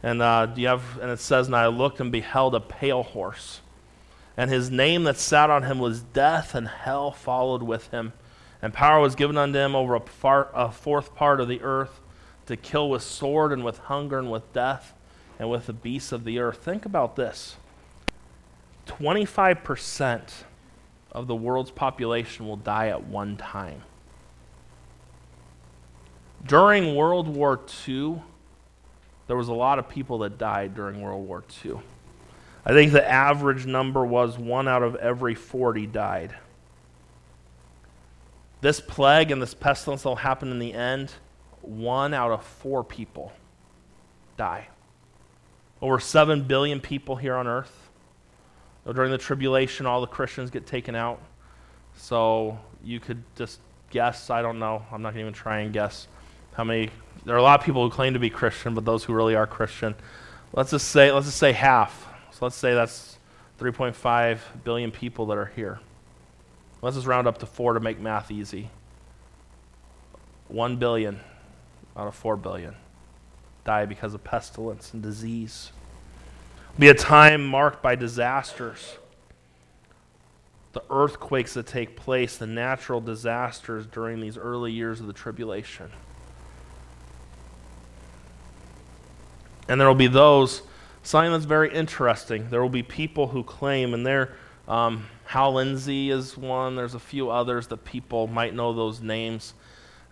And, 0.00 0.22
uh, 0.22 0.46
you 0.54 0.68
have, 0.68 0.96
and 0.98 1.10
it 1.10 1.18
says, 1.18 1.48
And 1.48 1.56
I 1.56 1.66
looked 1.66 1.98
and 1.98 2.12
beheld 2.12 2.54
a 2.54 2.60
pale 2.60 3.02
horse. 3.02 3.60
And 4.36 4.48
his 4.48 4.70
name 4.70 5.02
that 5.04 5.16
sat 5.16 5.50
on 5.50 5.64
him 5.64 5.80
was 5.80 6.02
Death, 6.02 6.54
and 6.54 6.68
hell 6.68 7.10
followed 7.10 7.64
with 7.64 7.90
him. 7.90 8.12
And 8.62 8.72
power 8.72 9.00
was 9.00 9.16
given 9.16 9.36
unto 9.36 9.58
him 9.58 9.74
over 9.74 9.96
a, 9.96 10.00
far, 10.00 10.50
a 10.54 10.70
fourth 10.70 11.16
part 11.16 11.40
of 11.40 11.48
the 11.48 11.62
earth 11.62 11.98
to 12.46 12.56
kill 12.56 12.88
with 12.88 13.02
sword 13.02 13.52
and 13.52 13.64
with 13.64 13.78
hunger 13.78 14.20
and 14.20 14.30
with 14.30 14.52
death 14.52 14.94
and 15.36 15.50
with 15.50 15.66
the 15.66 15.72
beasts 15.72 16.12
of 16.12 16.22
the 16.22 16.38
earth. 16.38 16.58
Think 16.58 16.86
about 16.86 17.16
this. 17.16 17.56
25% 18.86 20.44
of 21.10 21.26
the 21.26 21.34
world's 21.34 21.72
population 21.72 22.46
will 22.46 22.56
die 22.56 22.86
at 22.86 23.02
one 23.02 23.36
time. 23.36 23.82
During 26.46 26.94
World 26.94 27.28
War 27.28 27.60
II, 27.86 28.22
there 29.26 29.36
was 29.36 29.48
a 29.48 29.54
lot 29.54 29.78
of 29.78 29.88
people 29.88 30.18
that 30.18 30.38
died 30.38 30.74
during 30.74 31.02
World 31.02 31.26
War 31.26 31.44
II. 31.64 31.80
I 32.64 32.72
think 32.72 32.92
the 32.92 33.08
average 33.08 33.66
number 33.66 34.04
was 34.04 34.38
one 34.38 34.68
out 34.68 34.82
of 34.82 34.94
every 34.96 35.34
40 35.34 35.86
died. 35.86 36.34
This 38.60 38.80
plague 38.80 39.30
and 39.30 39.40
this 39.40 39.54
pestilence 39.54 40.04
will 40.04 40.16
happen 40.16 40.50
in 40.50 40.58
the 40.58 40.74
end. 40.74 41.12
One 41.62 42.12
out 42.14 42.30
of 42.30 42.44
four 42.44 42.82
people 42.82 43.32
die. 44.36 44.68
Over 45.80 46.00
7 46.00 46.42
billion 46.42 46.80
people 46.80 47.16
here 47.16 47.36
on 47.36 47.46
earth. 47.46 47.90
During 48.84 49.10
the 49.10 49.18
tribulation, 49.18 49.86
all 49.86 50.00
the 50.00 50.06
Christians 50.06 50.50
get 50.50 50.66
taken 50.66 50.94
out. 50.94 51.20
So 51.96 52.58
you 52.82 53.00
could 53.00 53.22
just 53.36 53.60
guess. 53.90 54.30
I 54.30 54.42
don't 54.42 54.58
know. 54.58 54.84
I'm 54.90 55.02
not 55.02 55.10
going 55.14 55.24
to 55.24 55.30
even 55.30 55.34
try 55.34 55.60
and 55.60 55.72
guess 55.72 56.08
how 56.58 56.64
many. 56.64 56.90
There 57.24 57.36
are 57.36 57.38
a 57.38 57.42
lot 57.42 57.60
of 57.60 57.64
people 57.64 57.84
who 57.84 57.94
claim 57.94 58.14
to 58.14 58.18
be 58.18 58.30
Christian, 58.30 58.74
but 58.74 58.84
those 58.84 59.04
who 59.04 59.12
really 59.14 59.36
are 59.36 59.46
Christian. 59.46 59.94
Let's 60.52 60.72
just 60.72 60.88
say, 60.88 61.12
let's 61.12 61.26
just 61.26 61.38
say 61.38 61.52
half. 61.52 62.06
So 62.32 62.44
let's 62.44 62.56
say 62.56 62.74
that's 62.74 63.16
3.5 63.60 64.38
billion 64.64 64.90
people 64.90 65.26
that 65.26 65.38
are 65.38 65.52
here. 65.54 65.78
Let's 66.82 66.96
just 66.96 67.06
round 67.06 67.28
up 67.28 67.38
to 67.38 67.46
four 67.46 67.74
to 67.74 67.80
make 67.80 68.00
math 68.00 68.32
easy. 68.32 68.70
One 70.48 70.76
billion 70.78 71.20
out 71.96 72.08
of 72.08 72.16
four 72.16 72.36
billion 72.36 72.74
die 73.64 73.84
because 73.84 74.12
of 74.12 74.24
pestilence 74.24 74.92
and 74.92 75.00
disease. 75.00 75.70
Be 76.76 76.88
a 76.88 76.94
time 76.94 77.46
marked 77.46 77.84
by 77.84 77.94
disasters. 77.94 78.96
The 80.72 80.82
earthquakes 80.90 81.54
that 81.54 81.68
take 81.68 81.94
place, 81.94 82.36
the 82.36 82.48
natural 82.48 83.00
disasters 83.00 83.86
during 83.86 84.20
these 84.20 84.36
early 84.36 84.72
years 84.72 84.98
of 84.98 85.06
the 85.06 85.12
tribulation. 85.12 85.92
And 89.68 89.80
there 89.80 89.86
will 89.86 89.94
be 89.94 90.06
those, 90.06 90.62
something 91.02 91.32
that's 91.32 91.44
very 91.44 91.72
interesting. 91.72 92.48
There 92.50 92.62
will 92.62 92.68
be 92.68 92.82
people 92.82 93.28
who 93.28 93.44
claim, 93.44 93.94
and 93.94 94.04
they're 94.06 94.34
um, 94.66 95.06
Hal 95.24 95.54
Lindsey 95.54 96.10
is 96.10 96.36
one. 96.36 96.76
There's 96.76 96.94
a 96.94 97.00
few 97.00 97.30
others 97.30 97.66
that 97.68 97.84
people 97.84 98.26
might 98.26 98.54
know 98.54 98.72
those 98.72 99.00
names. 99.00 99.54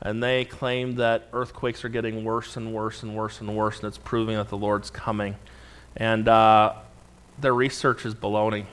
And 0.01 0.23
they 0.23 0.45
claim 0.45 0.97
that 0.97 1.29
earthquakes 1.33 1.85
are 1.85 1.89
getting 1.89 2.25
worse 2.25 2.57
and 2.57 2.73
worse 2.73 3.03
and 3.03 3.15
worse 3.15 3.41
and 3.41 3.57
worse, 3.57 3.79
and 3.79 3.89
it's 3.89 3.99
proving 3.99 4.37
that 4.37 4.49
the 4.49 4.57
Lord's 4.57 4.91
coming. 4.91 5.37
And 5.97 6.29
uh, 6.29 6.75
their 7.39 7.55
research 7.55 8.05
is 8.05 8.15
baloney. 8.15 8.67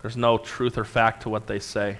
There's 0.00 0.16
no 0.16 0.38
truth 0.38 0.78
or 0.78 0.84
fact 0.84 1.22
to 1.22 1.28
what 1.28 1.46
they 1.46 1.58
say. 1.58 1.98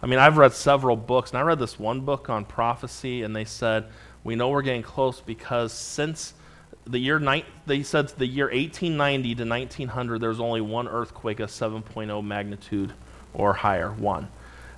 I 0.00 0.06
mean, 0.06 0.20
I've 0.20 0.36
read 0.36 0.52
several 0.52 0.96
books, 0.96 1.30
and 1.30 1.38
I 1.38 1.42
read 1.42 1.58
this 1.58 1.78
one 1.78 2.00
book 2.00 2.30
on 2.30 2.44
prophecy, 2.44 3.22
and 3.22 3.34
they 3.34 3.44
said, 3.44 3.86
We 4.22 4.36
know 4.36 4.48
we're 4.50 4.62
getting 4.62 4.82
close 4.82 5.20
because 5.20 5.72
since 5.72 6.34
the 6.88 6.98
year 6.98 7.18
ni- 7.18 7.44
they 7.66 7.82
said 7.82 8.08
the 8.08 8.26
year 8.26 8.46
1890 8.46 9.34
to 9.36 9.44
1900 9.44 10.20
there 10.20 10.30
was 10.30 10.40
only 10.40 10.60
one 10.60 10.88
earthquake 10.88 11.40
of 11.40 11.50
7.0 11.50 12.24
magnitude 12.24 12.92
or 13.34 13.52
higher 13.52 13.90
one. 13.90 14.28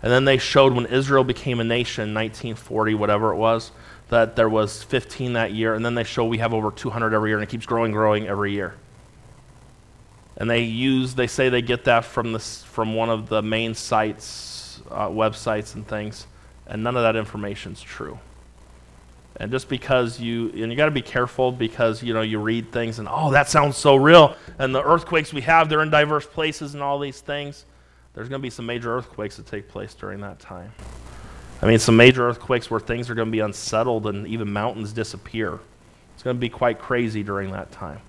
And 0.03 0.11
then 0.11 0.25
they 0.25 0.39
showed 0.39 0.73
when 0.73 0.87
israel 0.87 1.25
became 1.25 1.61
a 1.61 1.65
nation 1.65 2.15
1940 2.15 2.95
whatever 2.95 3.33
it 3.33 3.37
was 3.37 3.71
that 4.09 4.35
there 4.35 4.49
was 4.49 4.83
15 4.83 5.35
that 5.35 5.53
year 5.53 5.75
and 5.75 5.85
then 5.85 5.95
they 5.95 6.05
show 6.05 6.25
we 6.25 6.39
have 6.39 6.53
over 6.53 6.71
200 6.71 7.15
every 7.15 7.31
year 7.31 7.39
and 7.39 7.45
it 7.45 7.51
keeps 7.51 7.67
growing 7.67 7.93
growing 7.93 8.27
every 8.27 8.53
year. 8.53 8.75
And 10.37 10.51
they 10.51 10.63
use 10.63 11.15
they 11.15 11.27
say 11.27 11.49
they 11.49 11.63
get 11.63 11.85
that 11.85 12.05
from 12.05 12.33
this 12.33 12.65
from 12.65 12.95
one 12.95 13.11
of 13.11 13.29
the 13.29 13.43
main 13.43 13.75
sites 13.75 14.83
uh, 14.91 15.09
websites 15.09 15.75
and 15.75 15.87
things 15.87 16.27
and 16.67 16.83
none 16.83 16.97
of 16.97 17.03
that 17.03 17.15
information 17.15 17.73
is 17.73 17.81
true 17.81 18.19
and 19.37 19.51
just 19.51 19.69
because 19.69 20.21
you, 20.21 20.49
and 20.51 20.71
you 20.71 20.77
got 20.77 20.87
to 20.87 20.91
be 20.91 21.03
careful 21.03 21.53
because, 21.53 22.03
you 22.03 22.13
know, 22.13 22.23
you 22.23 22.39
read 22.39 22.73
things 22.73 22.99
and, 22.99 23.09
oh, 23.11 23.31
that 23.31 23.49
sounds 23.49 23.77
so 23.77 23.97
real. 23.97 24.37
And 24.59 24.75
the 24.75 24.83
earthquakes 24.83 25.33
we 25.33 25.41
have, 25.43 25.69
they're 25.69 25.83
in 25.83 25.91
diverse 25.91 26.27
places 26.27 26.75
and 26.75 26.83
all 26.83 26.99
these 26.99 27.21
things. 27.21 27.65
There's 28.13 28.29
going 28.29 28.41
to 28.41 28.43
be 28.43 28.51
some 28.51 28.67
major 28.67 28.97
earthquakes 28.97 29.37
that 29.37 29.47
take 29.47 29.69
place 29.69 29.95
during 29.95 30.21
that 30.21 30.41
time. 30.41 30.73
I 31.63 31.67
mean, 31.67 31.79
some 31.79 31.97
major 31.97 32.29
earthquakes 32.29 32.71
where 32.71 32.81
things 32.81 33.09
are 33.09 33.15
going 33.15 33.29
to 33.29 33.33
be 33.33 33.41
unsettled 33.41 34.07
and 34.07 34.27
even 34.27 34.53
mountains 34.53 34.93
disappear. 34.93 35.61
It's 36.15 36.23
going 36.23 36.37
to 36.37 36.41
be 36.41 36.49
quite 36.49 36.79
crazy 36.79 37.23
during 37.23 37.53
that 37.53 37.71
time. 37.71 38.01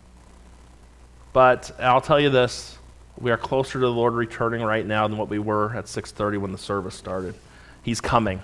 But 1.33 1.71
I'll 1.79 2.01
tell 2.01 2.19
you 2.19 2.29
this, 2.29 2.77
we 3.17 3.31
are 3.31 3.37
closer 3.37 3.73
to 3.73 3.79
the 3.79 3.91
Lord 3.91 4.13
returning 4.13 4.61
right 4.63 4.85
now 4.85 5.07
than 5.07 5.17
what 5.17 5.29
we 5.29 5.39
were 5.39 5.75
at 5.75 5.85
6:30 5.85 6.39
when 6.39 6.51
the 6.51 6.57
service 6.57 6.95
started. 6.95 7.35
He's 7.83 8.01
coming. 8.01 8.41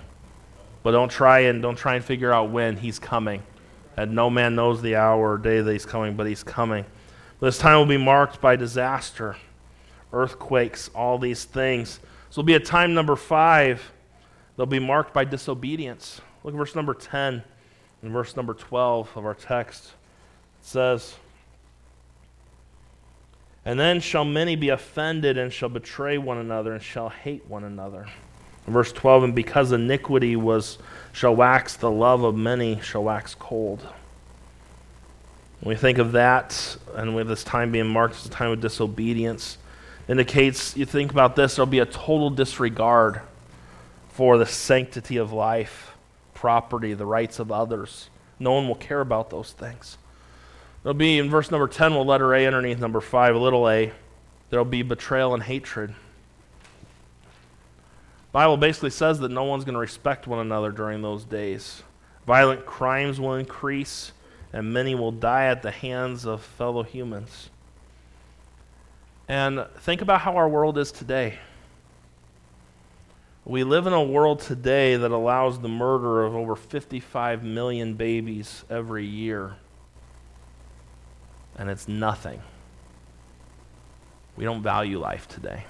But 0.88 0.92
don't 0.92 1.10
try 1.10 1.40
and 1.40 1.60
don't 1.60 1.76
try 1.76 1.96
and 1.96 2.02
figure 2.02 2.32
out 2.32 2.50
when 2.50 2.78
he's 2.78 2.98
coming. 2.98 3.42
And 3.98 4.14
no 4.14 4.30
man 4.30 4.54
knows 4.54 4.80
the 4.80 4.96
hour 4.96 5.34
or 5.34 5.36
day 5.36 5.60
that 5.60 5.70
he's 5.70 5.84
coming, 5.84 6.16
but 6.16 6.26
he's 6.26 6.42
coming. 6.42 6.86
This 7.40 7.58
time 7.58 7.76
will 7.76 7.84
be 7.84 7.98
marked 7.98 8.40
by 8.40 8.56
disaster, 8.56 9.36
earthquakes, 10.14 10.88
all 10.94 11.18
these 11.18 11.44
things. 11.44 12.00
So 12.30 12.40
it'll 12.40 12.44
be 12.44 12.54
a 12.54 12.58
time 12.58 12.94
number 12.94 13.16
five. 13.16 13.92
They'll 14.56 14.64
be 14.64 14.78
marked 14.78 15.12
by 15.12 15.26
disobedience. 15.26 16.22
Look 16.42 16.54
at 16.54 16.56
verse 16.56 16.74
number 16.74 16.94
10 16.94 17.44
and 18.00 18.10
verse 18.10 18.34
number 18.34 18.54
12 18.54 19.14
of 19.14 19.26
our 19.26 19.34
text. 19.34 19.88
It 20.62 20.68
says, 20.68 21.16
And 23.66 23.78
then 23.78 24.00
shall 24.00 24.24
many 24.24 24.56
be 24.56 24.70
offended 24.70 25.36
and 25.36 25.52
shall 25.52 25.68
betray 25.68 26.16
one 26.16 26.38
another 26.38 26.72
and 26.72 26.82
shall 26.82 27.10
hate 27.10 27.46
one 27.46 27.64
another. 27.64 28.06
Verse 28.68 28.92
12, 28.92 29.24
and 29.24 29.34
because 29.34 29.72
iniquity 29.72 30.36
was 30.36 30.78
shall 31.12 31.34
wax, 31.34 31.76
the 31.76 31.90
love 31.90 32.22
of 32.22 32.36
many 32.36 32.80
shall 32.80 33.04
wax 33.04 33.34
cold. 33.34 33.80
When 35.60 35.74
we 35.74 35.76
think 35.76 35.98
of 35.98 36.12
that, 36.12 36.76
and 36.94 37.16
with 37.16 37.28
this 37.28 37.42
time 37.42 37.72
being 37.72 37.88
marked 37.88 38.16
as 38.16 38.26
a 38.26 38.30
time 38.30 38.52
of 38.52 38.60
disobedience, 38.60 39.58
indicates 40.06 40.76
you 40.76 40.84
think 40.84 41.10
about 41.10 41.34
this, 41.34 41.56
there'll 41.56 41.66
be 41.66 41.80
a 41.80 41.86
total 41.86 42.30
disregard 42.30 43.22
for 44.10 44.38
the 44.38 44.46
sanctity 44.46 45.16
of 45.16 45.32
life, 45.32 45.94
property, 46.34 46.94
the 46.94 47.06
rights 47.06 47.38
of 47.38 47.50
others. 47.50 48.10
No 48.38 48.52
one 48.52 48.68
will 48.68 48.76
care 48.76 49.00
about 49.00 49.30
those 49.30 49.52
things. 49.52 49.98
There'll 50.82 50.94
be 50.94 51.18
in 51.18 51.28
verse 51.28 51.50
number 51.50 51.66
10, 51.66 51.94
we'll 51.94 52.06
letter 52.06 52.34
A 52.34 52.46
underneath 52.46 52.78
number 52.78 53.00
5, 53.00 53.34
a 53.34 53.38
little 53.38 53.68
a. 53.68 53.92
There'll 54.50 54.64
be 54.64 54.82
betrayal 54.82 55.34
and 55.34 55.42
hatred. 55.42 55.94
Bible 58.32 58.56
basically 58.56 58.90
says 58.90 59.20
that 59.20 59.30
no 59.30 59.44
one's 59.44 59.64
going 59.64 59.74
to 59.74 59.80
respect 59.80 60.26
one 60.26 60.38
another 60.38 60.70
during 60.70 61.02
those 61.02 61.24
days. 61.24 61.82
Violent 62.26 62.66
crimes 62.66 63.18
will 63.18 63.34
increase, 63.34 64.12
and 64.52 64.72
many 64.72 64.94
will 64.94 65.12
die 65.12 65.46
at 65.46 65.62
the 65.62 65.70
hands 65.70 66.26
of 66.26 66.42
fellow 66.42 66.82
humans. 66.82 67.48
And 69.28 69.66
think 69.78 70.02
about 70.02 70.20
how 70.20 70.36
our 70.36 70.48
world 70.48 70.76
is 70.78 70.92
today. 70.92 71.38
We 73.44 73.64
live 73.64 73.86
in 73.86 73.94
a 73.94 74.02
world 74.02 74.40
today 74.40 74.96
that 74.96 75.10
allows 75.10 75.58
the 75.58 75.68
murder 75.68 76.24
of 76.24 76.34
over 76.34 76.54
55 76.54 77.42
million 77.42 77.94
babies 77.94 78.62
every 78.68 79.06
year. 79.06 79.56
And 81.56 81.70
it's 81.70 81.88
nothing. 81.88 82.42
We 84.36 84.44
don't 84.44 84.62
value 84.62 84.98
life 84.98 85.28
today. 85.28 85.64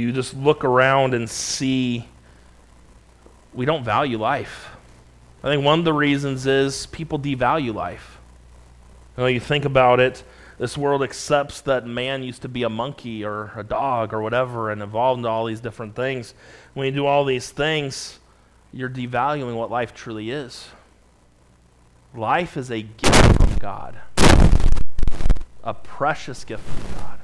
You 0.00 0.12
just 0.12 0.34
look 0.34 0.64
around 0.64 1.14
and 1.14 1.28
see 1.28 2.08
we 3.52 3.66
don't 3.66 3.84
value 3.84 4.18
life. 4.18 4.70
I 5.42 5.48
think 5.48 5.64
one 5.64 5.78
of 5.78 5.84
the 5.84 5.92
reasons 5.92 6.46
is 6.46 6.86
people 6.86 7.18
devalue 7.18 7.74
life. 7.74 8.18
You 9.16 9.24
know, 9.24 9.26
you 9.26 9.40
think 9.40 9.64
about 9.64 10.00
it, 10.00 10.22
this 10.58 10.76
world 10.76 11.02
accepts 11.02 11.62
that 11.62 11.86
man 11.86 12.22
used 12.22 12.42
to 12.42 12.48
be 12.48 12.62
a 12.62 12.68
monkey 12.68 13.24
or 13.24 13.50
a 13.56 13.64
dog 13.64 14.12
or 14.12 14.20
whatever 14.20 14.70
and 14.70 14.82
evolved 14.82 15.18
into 15.18 15.28
all 15.28 15.46
these 15.46 15.60
different 15.60 15.96
things. 15.96 16.34
When 16.74 16.86
you 16.86 16.92
do 16.92 17.06
all 17.06 17.24
these 17.24 17.50
things, 17.50 18.18
you're 18.72 18.90
devaluing 18.90 19.56
what 19.56 19.70
life 19.70 19.94
truly 19.94 20.30
is. 20.30 20.68
Life 22.14 22.56
is 22.56 22.70
a 22.70 22.82
gift 22.82 23.36
from 23.36 23.54
God, 23.56 23.98
a 25.64 25.74
precious 25.74 26.44
gift 26.44 26.62
from 26.62 26.94
God. 27.00 27.19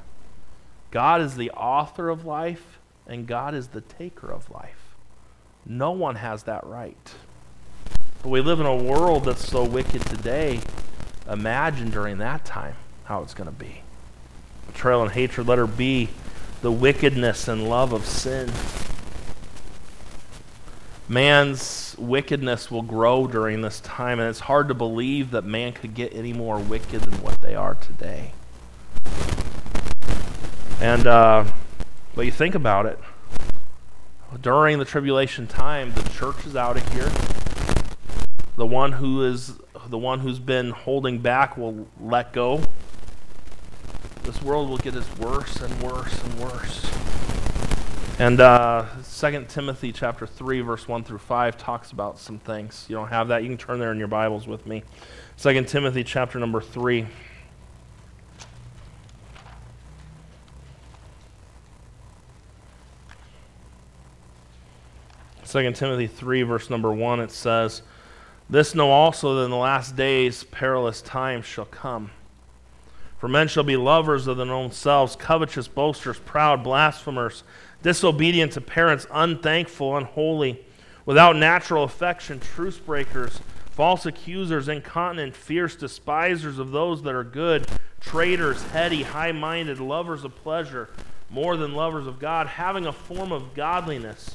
God 0.91 1.21
is 1.21 1.35
the 1.35 1.51
author 1.51 2.09
of 2.09 2.25
life, 2.25 2.79
and 3.05 3.27
God 3.27 3.53
is 3.53 3.69
the 3.69 3.81
taker 3.81 4.31
of 4.31 4.49
life. 4.49 4.95
No 5.65 5.91
one 5.91 6.15
has 6.15 6.43
that 6.43 6.65
right. 6.65 7.13
But 8.23 8.29
we 8.29 8.41
live 8.41 8.59
in 8.59 8.65
a 8.65 8.75
world 8.75 9.25
that's 9.25 9.47
so 9.47 9.63
wicked 9.63 10.01
today. 10.03 10.61
Imagine 11.29 11.89
during 11.89 12.19
that 12.19 12.45
time 12.45 12.75
how 13.03 13.21
it's 13.21 13.33
going 13.33 13.49
to 13.49 13.55
be. 13.55 13.81
Betrayal 14.67 15.03
and 15.03 15.11
hatred, 15.11 15.47
let 15.47 15.57
her 15.57 15.67
be 15.67 16.09
the 16.61 16.71
wickedness 16.71 17.47
and 17.47 17.69
love 17.69 17.93
of 17.93 18.05
sin. 18.05 18.51
man's 21.09 21.95
wickedness 21.97 22.69
will 22.69 22.81
grow 22.81 23.27
during 23.27 23.61
this 23.61 23.79
time, 23.81 24.19
and 24.19 24.29
it's 24.29 24.39
hard 24.39 24.67
to 24.67 24.73
believe 24.73 25.31
that 25.31 25.43
man 25.43 25.73
could 25.73 25.93
get 25.93 26.13
any 26.13 26.33
more 26.33 26.59
wicked 26.59 27.01
than 27.01 27.21
what 27.21 27.41
they 27.41 27.55
are 27.55 27.75
today. 27.75 28.31
And, 30.79 31.07
uh, 31.07 31.45
but 32.15 32.25
you 32.25 32.31
think 32.31 32.55
about 32.55 32.85
it. 32.85 32.99
During 34.41 34.77
the 34.77 34.85
tribulation 34.85 35.47
time, 35.47 35.93
the 35.93 36.03
church 36.09 36.45
is 36.45 36.55
out 36.55 36.77
of 36.77 36.93
here. 36.93 37.09
The 38.57 38.65
one 38.65 38.91
who 38.91 39.23
is 39.23 39.57
the 39.87 39.97
one 39.97 40.19
who's 40.19 40.39
been 40.39 40.71
holding 40.71 41.19
back 41.19 41.57
will 41.57 41.87
let 41.99 42.33
go. 42.33 42.61
This 44.23 44.41
world 44.41 44.69
will 44.69 44.77
get 44.77 44.95
as 44.95 45.17
worse 45.17 45.55
and 45.61 45.81
worse 45.81 46.23
and 46.23 46.39
worse. 46.39 46.91
And 48.19 48.41
uh, 48.41 48.85
2 49.19 49.45
Timothy 49.47 49.91
chapter 49.91 50.25
3, 50.25 50.61
verse 50.61 50.87
1 50.87 51.03
through 51.03 51.19
5 51.19 51.57
talks 51.57 51.91
about 51.91 52.17
some 52.17 52.39
things. 52.39 52.85
You 52.89 52.95
don't 52.95 53.09
have 53.09 53.27
that, 53.27 53.43
you 53.43 53.49
can 53.49 53.57
turn 53.57 53.79
there 53.79 53.91
in 53.91 53.99
your 53.99 54.07
Bibles 54.07 54.47
with 54.47 54.65
me. 54.65 54.83
2 55.37 55.63
Timothy 55.65 56.03
chapter 56.03 56.39
number 56.39 56.59
3. 56.59 57.07
Second 65.57 65.75
Timothy 65.75 66.05
3, 66.05 66.43
verse 66.43 66.69
number 66.69 66.91
1, 66.91 67.19
it 67.19 67.31
says, 67.31 67.81
This 68.47 68.75
know 68.75 68.91
also 68.91 69.33
that 69.33 69.45
in 69.45 69.49
the 69.49 69.57
last 69.57 69.95
days 69.95 70.43
perilous 70.43 71.01
times 71.01 71.45
shall 71.45 71.65
come. 71.65 72.11
For 73.17 73.27
men 73.27 73.47
shall 73.47 73.63
be 73.63 73.75
lovers 73.75 74.27
of 74.27 74.37
their 74.37 74.51
own 74.51 74.71
selves, 74.71 75.15
covetous, 75.15 75.67
boasters, 75.67 76.19
proud, 76.19 76.63
blasphemers 76.63 77.43
disobedient 77.81 78.51
to 78.51 78.61
parents, 78.61 79.07
unthankful, 79.11 79.97
unholy, 79.97 80.63
without 81.07 81.35
natural 81.35 81.83
affection, 81.83 82.39
truce 82.39 82.77
breakers, 82.77 83.39
false 83.71 84.05
accusers, 84.05 84.67
incontinent, 84.67 85.35
fierce, 85.35 85.75
despisers 85.75 86.59
of 86.59 86.69
those 86.69 87.01
that 87.01 87.15
are 87.15 87.23
good, 87.23 87.67
traitors, 87.99 88.61
heady, 88.65 89.01
high 89.01 89.31
minded, 89.31 89.79
lovers 89.79 90.23
of 90.23 90.35
pleasure, 90.35 90.87
more 91.31 91.57
than 91.57 91.73
lovers 91.73 92.05
of 92.05 92.19
God, 92.19 92.45
having 92.45 92.85
a 92.85 92.93
form 92.93 93.31
of 93.31 93.55
godliness, 93.55 94.29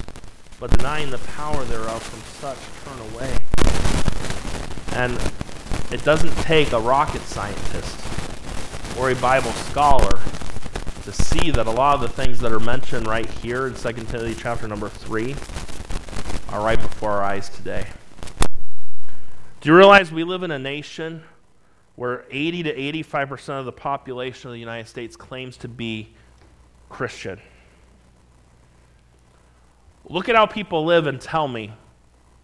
but 0.62 0.70
denying 0.78 1.10
the 1.10 1.18
power 1.18 1.64
thereof, 1.64 2.00
from 2.00 2.20
such 2.38 2.56
turn 2.84 3.00
away. 3.12 3.36
And 4.92 5.20
it 5.92 6.04
doesn't 6.04 6.30
take 6.44 6.70
a 6.70 6.78
rocket 6.78 7.22
scientist 7.22 7.98
or 8.96 9.10
a 9.10 9.16
Bible 9.16 9.50
scholar 9.50 10.20
to 11.02 11.10
see 11.10 11.50
that 11.50 11.66
a 11.66 11.70
lot 11.72 11.96
of 11.96 12.00
the 12.02 12.08
things 12.08 12.38
that 12.38 12.52
are 12.52 12.60
mentioned 12.60 13.08
right 13.08 13.28
here 13.28 13.66
in 13.66 13.74
2 13.74 13.92
Timothy 13.92 14.36
chapter 14.40 14.68
number 14.68 14.88
3 14.88 15.34
are 16.50 16.64
right 16.64 16.80
before 16.80 17.10
our 17.10 17.24
eyes 17.24 17.48
today. 17.48 17.88
Do 19.62 19.68
you 19.68 19.74
realize 19.74 20.12
we 20.12 20.22
live 20.22 20.44
in 20.44 20.52
a 20.52 20.60
nation 20.60 21.24
where 21.96 22.24
80 22.30 22.62
to 22.62 23.02
85% 23.02 23.58
of 23.58 23.64
the 23.64 23.72
population 23.72 24.48
of 24.48 24.52
the 24.52 24.60
United 24.60 24.86
States 24.86 25.16
claims 25.16 25.56
to 25.56 25.66
be 25.66 26.14
Christian? 26.88 27.40
Look 30.08 30.28
at 30.28 30.36
how 30.36 30.46
people 30.46 30.84
live 30.84 31.06
and 31.06 31.20
tell 31.20 31.48
me 31.48 31.72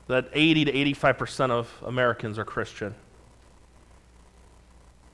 that 0.06 0.28
80 0.32 0.66
to 0.66 0.72
85% 0.72 1.50
of 1.50 1.70
Americans 1.84 2.38
are 2.38 2.44
Christian. 2.44 2.94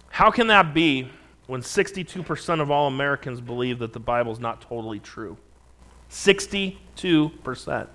How 0.09 0.31
can 0.31 0.47
that 0.47 0.73
be 0.73 1.11
when 1.47 1.61
62% 1.61 2.61
of 2.61 2.71
all 2.71 2.89
Americans 2.89 3.41
believe 3.41 3.79
that 3.81 3.93
the 3.93 4.01
Bible 4.01 4.33
is 4.33 4.41
not 4.41 4.61
totally 4.63 4.99
true. 4.99 5.37
62%. 6.11 7.89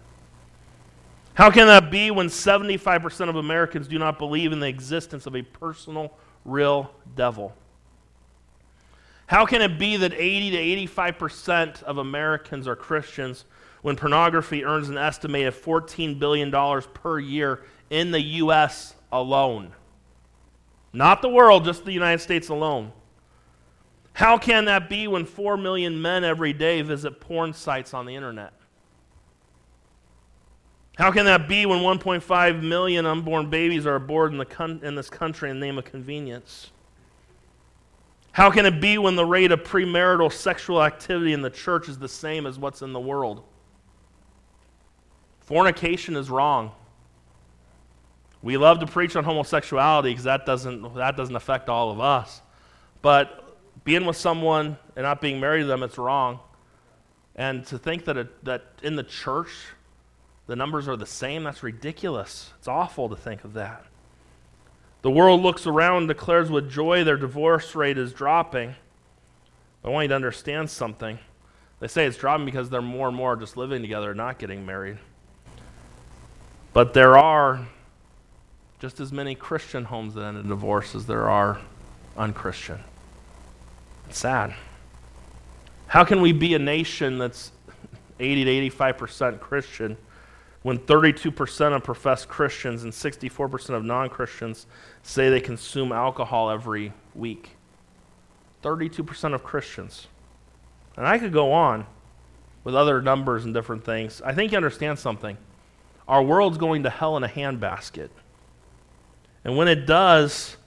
How 1.33 1.49
can 1.49 1.67
that 1.67 1.89
be 1.89 2.11
when 2.11 2.27
75% 2.27 3.29
of 3.29 3.35
Americans 3.37 3.87
do 3.87 3.97
not 3.97 4.19
believe 4.19 4.51
in 4.51 4.59
the 4.59 4.67
existence 4.67 5.25
of 5.25 5.35
a 5.35 5.41
personal, 5.41 6.13
real 6.43 6.91
devil? 7.15 7.55
How 9.27 9.45
can 9.45 9.61
it 9.61 9.79
be 9.79 9.95
that 9.97 10.13
80 10.13 10.51
to 10.51 10.87
85% 10.87 11.83
of 11.83 11.97
Americans 11.97 12.67
are 12.67 12.75
Christians 12.75 13.45
when 13.81 13.95
pornography 13.95 14.63
earns 14.65 14.89
an 14.89 14.97
estimated 14.97 15.53
$14 15.53 16.19
billion 16.19 16.51
per 16.93 17.19
year 17.19 17.63
in 17.89 18.11
the 18.11 18.21
U.S. 18.21 18.93
alone? 19.11 19.71
Not 20.91 21.21
the 21.21 21.29
world, 21.29 21.65
just 21.65 21.85
the 21.85 21.91
United 21.91 22.19
States 22.19 22.49
alone. 22.49 22.91
How 24.13 24.37
can 24.37 24.65
that 24.65 24.89
be 24.89 25.07
when 25.07 25.25
4 25.25 25.55
million 25.55 26.01
men 26.01 26.23
every 26.23 26.51
day 26.51 26.81
visit 26.81 27.19
porn 27.21 27.53
sites 27.53 27.93
on 27.93 28.05
the 28.05 28.15
internet? 28.15 28.53
How 30.97 31.11
can 31.11 31.23
that 31.25 31.47
be 31.47 31.65
when 31.65 31.79
1.5 31.79 32.61
million 32.61 33.05
unborn 33.05 33.49
babies 33.49 33.85
are 33.85 33.95
aborted 33.95 34.33
in, 34.33 34.37
the 34.37 34.45
con- 34.45 34.81
in 34.83 34.95
this 34.95 35.09
country 35.09 35.49
in 35.49 35.59
the 35.59 35.65
name 35.65 35.77
of 35.77 35.85
convenience? 35.85 36.71
How 38.33 38.51
can 38.51 38.65
it 38.65 38.81
be 38.81 38.97
when 38.97 39.15
the 39.15 39.25
rate 39.25 39.53
of 39.53 39.63
premarital 39.63 40.31
sexual 40.33 40.83
activity 40.83 41.31
in 41.31 41.41
the 41.41 41.49
church 41.49 41.87
is 41.87 41.97
the 41.97 42.09
same 42.09 42.45
as 42.45 42.59
what's 42.59 42.81
in 42.81 42.91
the 42.91 42.99
world? 42.99 43.43
Fornication 45.49 46.15
is 46.15 46.29
wrong. 46.29 46.73
We 48.43 48.57
love 48.57 48.81
to 48.81 48.85
preach 48.85 49.15
on 49.15 49.23
homosexuality 49.23 50.11
because 50.11 50.25
that 50.25 50.45
doesn't, 50.45 50.93
that 50.93 51.17
doesn't 51.17 51.35
affect 51.35 51.69
all 51.69 51.89
of 51.89 51.99
us. 51.99 52.43
But 53.01 53.57
being 53.83 54.05
with 54.05 54.15
someone 54.15 54.77
and 54.95 55.05
not 55.05 55.21
being 55.21 55.39
married 55.39 55.61
to 55.61 55.65
them, 55.65 55.81
it's 55.81 55.97
wrong. 55.97 56.39
And 57.35 57.65
to 57.65 57.79
think 57.79 58.05
that, 58.05 58.27
that 58.43 58.63
in 58.83 58.95
the 58.95 59.01
church 59.01 59.49
the 60.45 60.55
numbers 60.55 60.87
are 60.87 60.95
the 60.95 61.07
same, 61.07 61.45
that's 61.45 61.63
ridiculous. 61.63 62.51
It's 62.59 62.67
awful 62.67 63.09
to 63.09 63.15
think 63.15 63.43
of 63.43 63.53
that. 63.53 63.83
The 65.01 65.09
world 65.09 65.41
looks 65.41 65.65
around 65.65 65.97
and 65.97 66.07
declares 66.07 66.51
with 66.51 66.69
joy 66.69 67.03
their 67.03 67.17
divorce 67.17 67.73
rate 67.73 67.97
is 67.97 68.13
dropping. 68.13 68.75
I 69.83 69.89
want 69.89 70.03
you 70.03 70.09
to 70.09 70.15
understand 70.15 70.69
something. 70.69 71.17
They 71.79 71.87
say 71.87 72.05
it's 72.05 72.17
dropping 72.17 72.45
because 72.45 72.69
they're 72.69 72.83
more 72.83 73.07
and 73.07 73.17
more 73.17 73.35
just 73.35 73.57
living 73.57 73.81
together, 73.81 74.13
not 74.13 74.37
getting 74.37 74.63
married. 74.63 74.99
But 76.73 76.93
there 76.93 77.17
are 77.17 77.67
just 78.79 78.99
as 78.99 79.11
many 79.11 79.35
Christian 79.35 79.85
homes 79.85 80.13
that 80.13 80.23
end 80.23 80.37
in 80.37 80.47
divorce 80.47 80.95
as 80.95 81.05
there 81.05 81.29
are 81.29 81.59
unchristian. 82.17 82.79
It's 84.07 84.19
sad. 84.19 84.55
How 85.87 86.03
can 86.03 86.21
we 86.21 86.31
be 86.31 86.53
a 86.53 86.59
nation 86.59 87.17
that's 87.17 87.51
80 88.19 88.45
to 88.45 88.69
85% 88.77 89.39
Christian 89.39 89.97
when 90.61 90.77
32% 90.77 91.75
of 91.75 91.83
professed 91.83 92.27
Christians 92.27 92.83
and 92.83 92.93
64% 92.93 93.69
of 93.71 93.83
non 93.83 94.09
Christians 94.09 94.67
say 95.03 95.29
they 95.29 95.41
consume 95.41 95.91
alcohol 95.91 96.49
every 96.49 96.93
week? 97.15 97.51
32% 98.63 99.33
of 99.33 99.43
Christians. 99.43 100.07
And 100.95 101.07
I 101.07 101.17
could 101.17 101.33
go 101.33 101.51
on 101.51 101.85
with 102.63 102.75
other 102.75 103.01
numbers 103.01 103.45
and 103.45 103.53
different 103.53 103.83
things. 103.83 104.21
I 104.21 104.33
think 104.33 104.51
you 104.51 104.57
understand 104.57 104.99
something. 104.99 105.37
Our 106.09 106.23
world's 106.23 106.57
going 106.57 106.83
to 106.83 106.89
hell 106.89 107.15
in 107.17 107.23
a 107.23 107.27
handbasket. 107.27 108.09
And 109.45 109.55
when 109.55 109.67
it 109.67 109.85
does, 109.85 110.57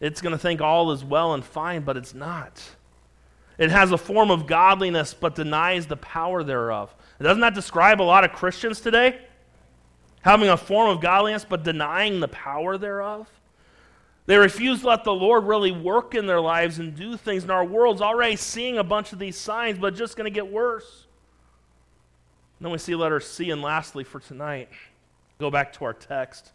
it's 0.00 0.22
going 0.22 0.32
to 0.32 0.38
think 0.38 0.62
all 0.62 0.90
is 0.90 1.04
well 1.04 1.34
and 1.34 1.44
fine, 1.44 1.82
but 1.82 1.98
it's 1.98 2.14
not. 2.14 2.62
It 3.58 3.70
has 3.70 3.92
a 3.92 3.98
form 3.98 4.30
of 4.30 4.46
godliness 4.46 5.12
but 5.12 5.34
denies 5.34 5.86
the 5.86 5.98
power 5.98 6.42
thereof. 6.42 6.94
Doesn't 7.20 7.42
that 7.42 7.54
describe 7.54 8.00
a 8.00 8.02
lot 8.02 8.24
of 8.24 8.32
Christians 8.32 8.80
today? 8.80 9.20
Having 10.22 10.48
a 10.48 10.56
form 10.56 10.88
of 10.88 11.02
godliness 11.02 11.44
but 11.44 11.62
denying 11.62 12.20
the 12.20 12.28
power 12.28 12.78
thereof? 12.78 13.28
They 14.24 14.38
refuse 14.38 14.80
to 14.80 14.88
let 14.88 15.04
the 15.04 15.14
Lord 15.14 15.44
really 15.44 15.72
work 15.72 16.14
in 16.14 16.26
their 16.26 16.40
lives 16.40 16.78
and 16.78 16.96
do 16.96 17.18
things. 17.18 17.42
And 17.42 17.52
our 17.52 17.66
world's 17.66 18.00
already 18.00 18.36
seeing 18.36 18.78
a 18.78 18.84
bunch 18.84 19.12
of 19.12 19.18
these 19.18 19.36
signs, 19.36 19.78
but 19.78 19.94
just 19.94 20.16
going 20.16 20.24
to 20.24 20.34
get 20.34 20.50
worse. 20.50 21.06
And 22.58 22.64
then 22.64 22.72
we 22.72 22.78
see 22.78 22.94
letter 22.94 23.20
C, 23.20 23.50
and 23.50 23.60
lastly 23.60 24.02
for 24.02 24.18
tonight, 24.18 24.70
go 25.38 25.50
back 25.50 25.72
to 25.74 25.84
our 25.84 25.92
text. 25.92 26.52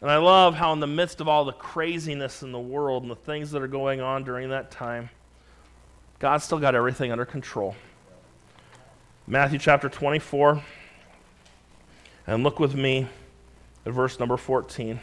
And 0.00 0.10
I 0.10 0.16
love 0.16 0.54
how, 0.54 0.72
in 0.72 0.80
the 0.80 0.86
midst 0.86 1.20
of 1.20 1.28
all 1.28 1.44
the 1.44 1.52
craziness 1.52 2.42
in 2.42 2.50
the 2.50 2.60
world 2.60 3.02
and 3.02 3.10
the 3.10 3.16
things 3.16 3.50
that 3.52 3.62
are 3.62 3.68
going 3.68 4.00
on 4.00 4.24
during 4.24 4.50
that 4.50 4.70
time, 4.70 5.10
God's 6.18 6.44
still 6.44 6.58
got 6.58 6.74
everything 6.74 7.12
under 7.12 7.24
control. 7.24 7.76
Matthew 9.26 9.58
chapter 9.58 9.88
24. 9.88 10.62
And 12.26 12.42
look 12.42 12.60
with 12.60 12.74
me 12.74 13.06
at 13.84 13.92
verse 13.92 14.18
number 14.18 14.36
14. 14.36 14.98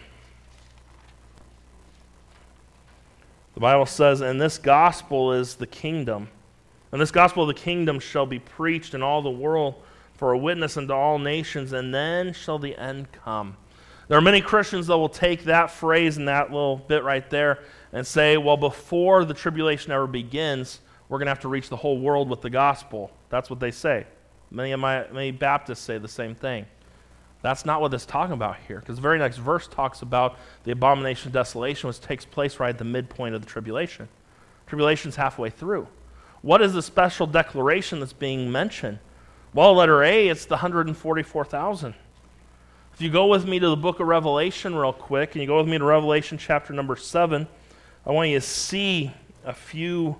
The 3.53 3.59
Bible 3.59 3.85
says, 3.85 4.21
And 4.21 4.39
this 4.39 4.57
gospel 4.57 5.33
is 5.33 5.55
the 5.55 5.67
kingdom. 5.67 6.29
And 6.91 7.01
this 7.01 7.11
gospel 7.11 7.43
of 7.43 7.47
the 7.47 7.61
kingdom 7.61 7.99
shall 7.99 8.25
be 8.25 8.39
preached 8.39 8.93
in 8.93 9.03
all 9.03 9.21
the 9.21 9.29
world 9.29 9.75
for 10.19 10.33
a 10.33 10.37
witness 10.37 10.75
unto 10.75 10.93
all 10.93 11.17
nations, 11.17 11.71
and 11.71 11.95
then 11.95 12.33
shall 12.33 12.59
the 12.59 12.75
end 12.77 13.09
come. 13.13 13.55
There 14.09 14.17
are 14.17 14.21
many 14.21 14.41
Christians 14.41 14.87
that 14.87 14.97
will 14.97 15.07
take 15.07 15.45
that 15.45 15.71
phrase 15.71 16.17
and 16.17 16.27
that 16.27 16.51
little 16.51 16.75
bit 16.75 17.05
right 17.05 17.27
there 17.29 17.59
and 17.93 18.05
say, 18.05 18.35
well, 18.35 18.57
before 18.57 19.23
the 19.23 19.33
tribulation 19.33 19.93
ever 19.93 20.07
begins, 20.07 20.81
we're 21.07 21.19
going 21.19 21.27
to 21.27 21.31
have 21.31 21.39
to 21.39 21.47
reach 21.47 21.69
the 21.69 21.77
whole 21.77 21.99
world 21.99 22.29
with 22.29 22.41
the 22.41 22.49
gospel. 22.49 23.11
That's 23.29 23.49
what 23.49 23.61
they 23.61 23.71
say. 23.71 24.05
Many 24.51 24.71
of 24.73 24.81
my 24.81 25.05
many 25.13 25.31
Baptists 25.31 25.79
say 25.79 25.97
the 25.97 26.07
same 26.09 26.35
thing. 26.35 26.65
That's 27.41 27.65
not 27.65 27.79
what 27.79 27.93
it's 27.93 28.05
talking 28.05 28.33
about 28.33 28.57
here, 28.67 28.81
because 28.81 28.97
the 28.97 29.01
very 29.01 29.19
next 29.19 29.37
verse 29.37 29.69
talks 29.69 30.01
about 30.01 30.37
the 30.65 30.71
abomination 30.71 31.29
of 31.29 31.33
desolation, 31.33 31.87
which 31.87 32.01
takes 32.01 32.25
place 32.25 32.59
right 32.59 32.71
at 32.71 32.77
the 32.77 32.83
midpoint 32.83 33.35
of 33.35 33.41
the 33.41 33.47
tribulation. 33.47 34.09
Tribulation's 34.67 35.15
halfway 35.15 35.49
through. 35.49 35.87
What 36.41 36.61
is 36.61 36.73
the 36.73 36.81
special 36.81 37.25
declaration 37.25 38.01
that's 38.01 38.11
being 38.11 38.51
mentioned? 38.51 38.99
Well, 39.51 39.73
letter 39.73 40.03
A, 40.03 40.27
it's 40.27 40.45
the 40.45 40.55
144,000. 40.55 41.95
If 42.93 43.01
you 43.01 43.09
go 43.09 43.25
with 43.25 43.47
me 43.47 43.57
to 43.57 43.69
the 43.69 43.75
book 43.75 43.99
of 43.99 44.05
Revelation 44.05 44.75
real 44.75 44.93
quick, 44.93 45.33
and 45.33 45.41
you 45.41 45.47
go 45.47 45.57
with 45.57 45.67
me 45.67 45.79
to 45.79 45.83
Revelation 45.83 46.37
chapter 46.37 46.71
number 46.71 46.95
7, 46.95 47.47
I 48.05 48.11
want 48.11 48.29
you 48.29 48.39
to 48.39 48.45
see 48.45 49.11
a 49.43 49.53
few 49.53 50.17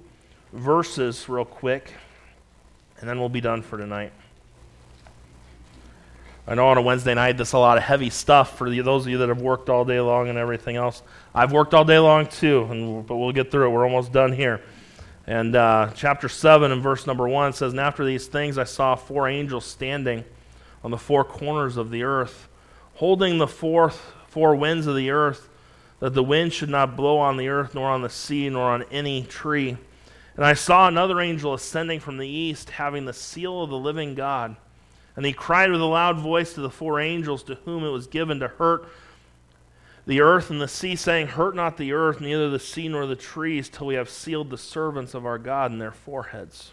verses 0.52 1.30
real 1.30 1.46
quick, 1.46 1.94
and 3.00 3.08
then 3.08 3.20
we'll 3.20 3.30
be 3.30 3.42
done 3.42 3.62
for 3.62 3.78
tonight. 3.78 4.14
I 6.48 6.56
know 6.56 6.68
on 6.70 6.80
a 6.80 6.82
Wednesday 6.82 7.14
night, 7.14 7.38
this 7.38 7.50
is 7.50 7.54
a 7.54 7.60
lot 7.60 7.78
of 7.78 7.84
heavy 7.84 8.10
stuff 8.10 8.58
for 8.58 8.68
the, 8.68 8.82
those 8.82 9.06
of 9.06 9.12
you 9.12 9.20
that 9.20 9.30
have 9.30 9.44
worked 9.44 9.70
all 9.70 9.86
day 9.86 10.00
long 10.00 10.30
and 10.30 10.40
everything 10.40 10.76
else. 10.76 11.04
I've 11.36 11.52
worked 11.52 11.76
all 11.76 11.86
day 11.86 12.00
long 12.00 12.26
too, 12.26 12.68
and, 12.72 13.06
but 13.06 13.18
we'll 13.18 13.32
get 13.32 13.52
through 13.52 13.68
it. 13.68 13.70
We're 13.70 13.86
almost 13.86 14.12
done 14.12 14.34
here. 14.34 14.60
And 15.30 15.56
uh, 15.56 15.92
chapter 15.94 16.28
7 16.28 16.72
and 16.72 16.82
verse 16.82 17.06
number 17.06 17.28
1 17.28 17.54
says, 17.54 17.74
And 17.74 17.80
after 17.80 18.04
these 18.04 18.26
things 18.26 18.58
I 18.58 18.64
saw 18.64 18.96
four 18.96 19.30
angels 19.30 19.64
standing 19.64 20.26
on 20.84 20.90
the 20.90 20.98
four 20.98 21.24
corners 21.24 21.78
of 21.78 21.92
the 21.92 22.02
earth, 22.02 22.50
holding 22.96 23.38
the 23.38 23.46
fourth, 23.46 24.12
four 24.28 24.56
winds 24.56 24.88
of 24.88 24.96
the 24.96 25.12
earth, 25.12 25.48
that 26.00 26.16
the 26.16 26.24
wind 26.24 26.52
should 26.52 26.70
not 26.70 26.96
blow 26.96 27.20
on 27.20 27.38
the 27.38 27.48
earth, 27.48 27.76
nor 27.76 27.92
on 27.92 28.02
the 28.02 28.10
sea, 28.10 28.50
nor 28.50 28.72
on 28.72 28.82
any 28.90 29.22
tree. 29.22 29.78
And 30.36 30.44
I 30.44 30.54
saw 30.54 30.88
another 30.88 31.22
angel 31.22 31.54
ascending 31.54 32.00
from 32.00 32.18
the 32.18 32.28
east, 32.28 32.72
having 32.72 33.06
the 33.06 33.14
seal 33.14 33.62
of 33.62 33.70
the 33.70 33.78
living 33.78 34.16
God. 34.16 34.56
And 35.16 35.28
he 35.28 35.34
cried 35.34 35.70
with 35.70 35.82
a 35.82 35.86
loud 35.86 36.18
voice 36.18 36.54
to 36.54 36.62
the 36.62 36.72
four 36.72 37.00
angels 37.00 37.44
to 37.44 37.56
whom 37.66 37.84
it 37.84 37.90
was 37.90 38.08
given 38.08 38.40
to 38.40 38.48
hurt 38.48 38.90
the 40.10 40.22
earth 40.22 40.50
and 40.50 40.60
the 40.60 40.68
sea, 40.68 40.96
saying, 40.96 41.28
Hurt 41.28 41.56
not 41.56 41.78
the 41.78 41.94
earth, 41.94 42.20
neither 42.20 42.50
the 42.50 42.58
sea 42.58 42.88
nor 42.88 43.06
the 43.06 43.16
trees, 43.16 43.70
till 43.70 43.86
we 43.86 43.94
have 43.94 44.10
sealed 44.10 44.50
the 44.50 44.58
servants 44.58 45.14
of 45.14 45.24
our 45.24 45.38
God 45.38 45.72
in 45.72 45.78
their 45.78 45.92
foreheads. 45.92 46.72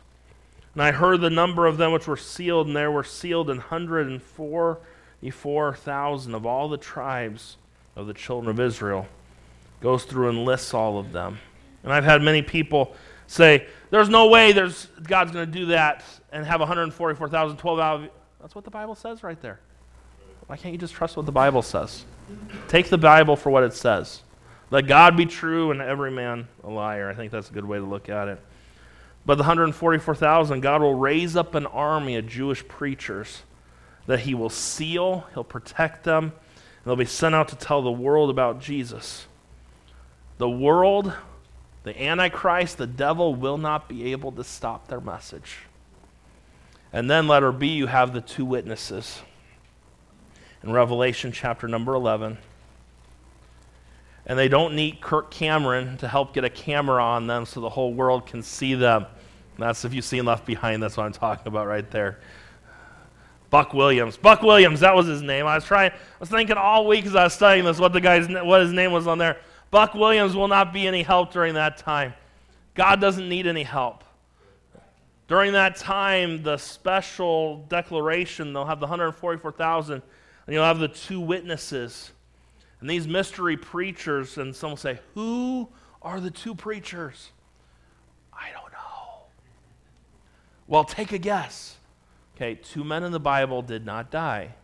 And 0.73 0.83
I 0.83 0.91
heard 0.91 1.21
the 1.21 1.29
number 1.29 1.67
of 1.67 1.77
them 1.77 1.93
which 1.93 2.07
were 2.07 2.17
sealed, 2.17 2.67
and 2.67 2.75
there 2.75 2.91
were 2.91 3.05
sealed 3.05 3.51
an 3.51 3.59
hundred 3.59 4.07
and 4.07 4.23
forty-four 4.23 5.75
thousand 5.75 6.35
of 6.35 6.47
all 6.47 6.71
the 6.71 6.79
tribes 6.79 7.59
of 7.95 8.07
the 8.07 8.15
children 8.15 8.49
of 8.49 8.59
Israel. 8.59 9.07
Goes 9.83 10.05
through 10.05 10.31
and 10.31 10.47
lists 10.47 10.73
all 10.73 10.99
of 10.99 11.13
them. 11.13 11.39
And 11.83 11.93
I've 11.93 12.05
had 12.05 12.23
many 12.23 12.41
people 12.41 12.97
say, 13.27 13.67
There's 13.91 14.09
no 14.09 14.29
way 14.29 14.53
there's, 14.53 14.87
God's 15.03 15.33
going 15.33 15.45
to 15.45 15.53
do 15.53 15.67
that 15.67 16.03
and 16.33 16.47
have 16.47 16.61
144,000, 16.61 17.59
12 17.59 17.79
out 17.81 18.11
that's 18.41 18.55
what 18.55 18.65
the 18.65 18.71
Bible 18.71 18.95
says 18.95 19.23
right 19.23 19.41
there. 19.43 19.61
Why 20.47 20.57
can't 20.57 20.73
you 20.73 20.79
just 20.79 20.95
trust 20.95 21.17
what 21.17 21.27
the 21.27 21.33
Bible 21.33 21.63
says? 21.63 22.05
Take 22.69 22.89
the 22.89 22.99
Bible 22.99 23.37
for 23.37 23.51
what 23.51 23.65
it 23.65 23.73
says. 23.73 24.23
Let 24.71 24.87
God 24.87 25.17
be 25.17 25.27
true 25.27 25.71
and 25.71 25.81
every 25.81 26.11
man 26.11 26.49
a 26.65 26.71
liar. 26.71 27.09
I 27.09 27.15
think 27.15 27.33
that's 27.33 27.51
a 27.51 27.53
good 27.53 27.65
way 27.65 27.79
to 27.79 27.85
look 27.85 28.09
at 28.09 28.29
it. 28.29 28.41
But 29.25 29.37
the 29.37 29.43
144,000, 29.43 30.61
God 30.61 30.83
will 30.83 30.95
raise 30.95 31.37
up 31.37 31.55
an 31.55 31.67
army 31.67 32.17
of 32.17 32.29
Jewish 32.29 32.67
preachers 32.67 33.43
that 34.07 34.21
He 34.21 34.35
will 34.35 34.51
seal, 34.51 35.27
He'll 35.35 35.45
protect 35.45 36.05
them, 36.05 36.25
and 36.25 36.33
they'll 36.85 36.97
be 36.97 37.05
sent 37.05 37.35
out 37.35 37.49
to 37.49 37.57
tell 37.57 37.83
the 37.83 37.91
world 37.91 38.31
about 38.31 38.61
Jesus. 38.61 39.27
The 40.39 40.49
world, 40.49 41.13
the 41.83 42.01
Antichrist, 42.01 42.79
the 42.79 42.87
devil 42.87 43.35
will 43.35 43.59
not 43.59 43.89
be 43.89 44.13
able 44.13 44.31
to 44.33 44.45
stop 44.45 44.87
their 44.87 45.01
message. 45.01 45.59
And 46.93 47.11
then, 47.11 47.27
letter 47.27 47.51
B, 47.51 47.69
you 47.69 47.89
have 47.89 48.13
the 48.13 48.21
two 48.21 48.45
witnesses. 48.45 49.21
In 50.63 50.73
Revelation 50.73 51.33
chapter 51.33 51.69
number 51.69 51.95
11. 51.95 52.39
And 54.27 54.39
they 54.39 54.49
don't 54.49 54.75
need 54.75 55.01
Kirk 55.01 55.31
Cameron 55.31 55.97
to 55.99 56.09
help 56.09 56.35
get 56.35 56.45
a 56.45 56.51
camera 56.51 57.03
on 57.03 57.27
them 57.27 57.47
so 57.47 57.61
the 57.61 57.69
whole 57.69 57.95
world 57.95 58.27
can 58.27 58.43
see 58.43 58.75
them. 58.75 59.07
That's 59.59 59.85
if 59.85 59.95
you've 59.95 60.05
seen 60.05 60.25
Left 60.25 60.45
Behind, 60.45 60.83
that's 60.83 60.97
what 60.97 61.05
I'm 61.05 61.13
talking 61.13 61.47
about 61.47 61.67
right 61.67 61.89
there. 61.91 62.19
Buck 63.51 63.73
Williams. 63.73 64.17
Buck 64.17 64.43
Williams, 64.43 64.81
that 64.81 64.95
was 64.95 65.07
his 65.07 65.23
name. 65.23 65.47
I 65.47 65.55
was 65.55 65.65
trying, 65.65 65.93
I 65.93 65.95
was 66.19 66.29
thinking 66.29 66.57
all 66.57 66.87
week 66.87 67.07
as 67.07 67.15
I 67.15 67.25
was 67.25 67.35
studying 67.35 67.65
this 67.65 67.79
what 67.79 67.93
the 67.93 68.01
guy's 68.01 68.29
what 68.29 68.61
his 68.61 68.73
name 68.73 68.93
was 68.93 69.07
on 69.07 69.19
there. 69.19 69.39
Buck 69.71 69.95
Williams 69.95 70.35
will 70.35 70.49
not 70.49 70.73
be 70.73 70.87
any 70.87 71.03
help 71.03 71.33
during 71.33 71.55
that 71.55 71.79
time. 71.79 72.15
God 72.75 73.01
doesn't 73.01 73.29
need 73.29 73.47
any 73.47 73.63
help. 73.63 74.05
During 75.29 75.53
that 75.53 75.77
time, 75.77 76.43
the 76.43 76.57
special 76.57 77.65
declaration, 77.69 78.53
they'll 78.53 78.65
have 78.65 78.79
the 78.79 78.87
144,000, 78.87 80.03
and 80.47 80.55
you'll 80.55 80.65
have 80.65 80.79
the 80.79 80.89
two 80.89 81.21
witnesses. 81.21 82.13
And 82.81 82.91
these 82.91 83.09
mystery 83.09 83.57
preachers, 83.57 84.39
and 84.39 84.55
some 84.55 84.71
will 84.71 84.77
say, 84.77 84.99
Who 85.15 85.69
are 86.03 86.21
the 86.21 86.31
two 86.31 86.55
preachers? 86.55 87.31
I 88.33 88.51
don't 88.53 88.73
know. 88.73 89.25
Well, 90.67 90.85
take 90.85 91.13
a 91.13 91.19
guess. 91.19 91.77
Okay, 92.37 92.55
two 92.55 92.85
men 92.85 93.03
in 93.03 93.13
the 93.13 93.21
Bible 93.21 93.63
did 93.63 93.87
not 93.87 94.11
die 94.11 94.55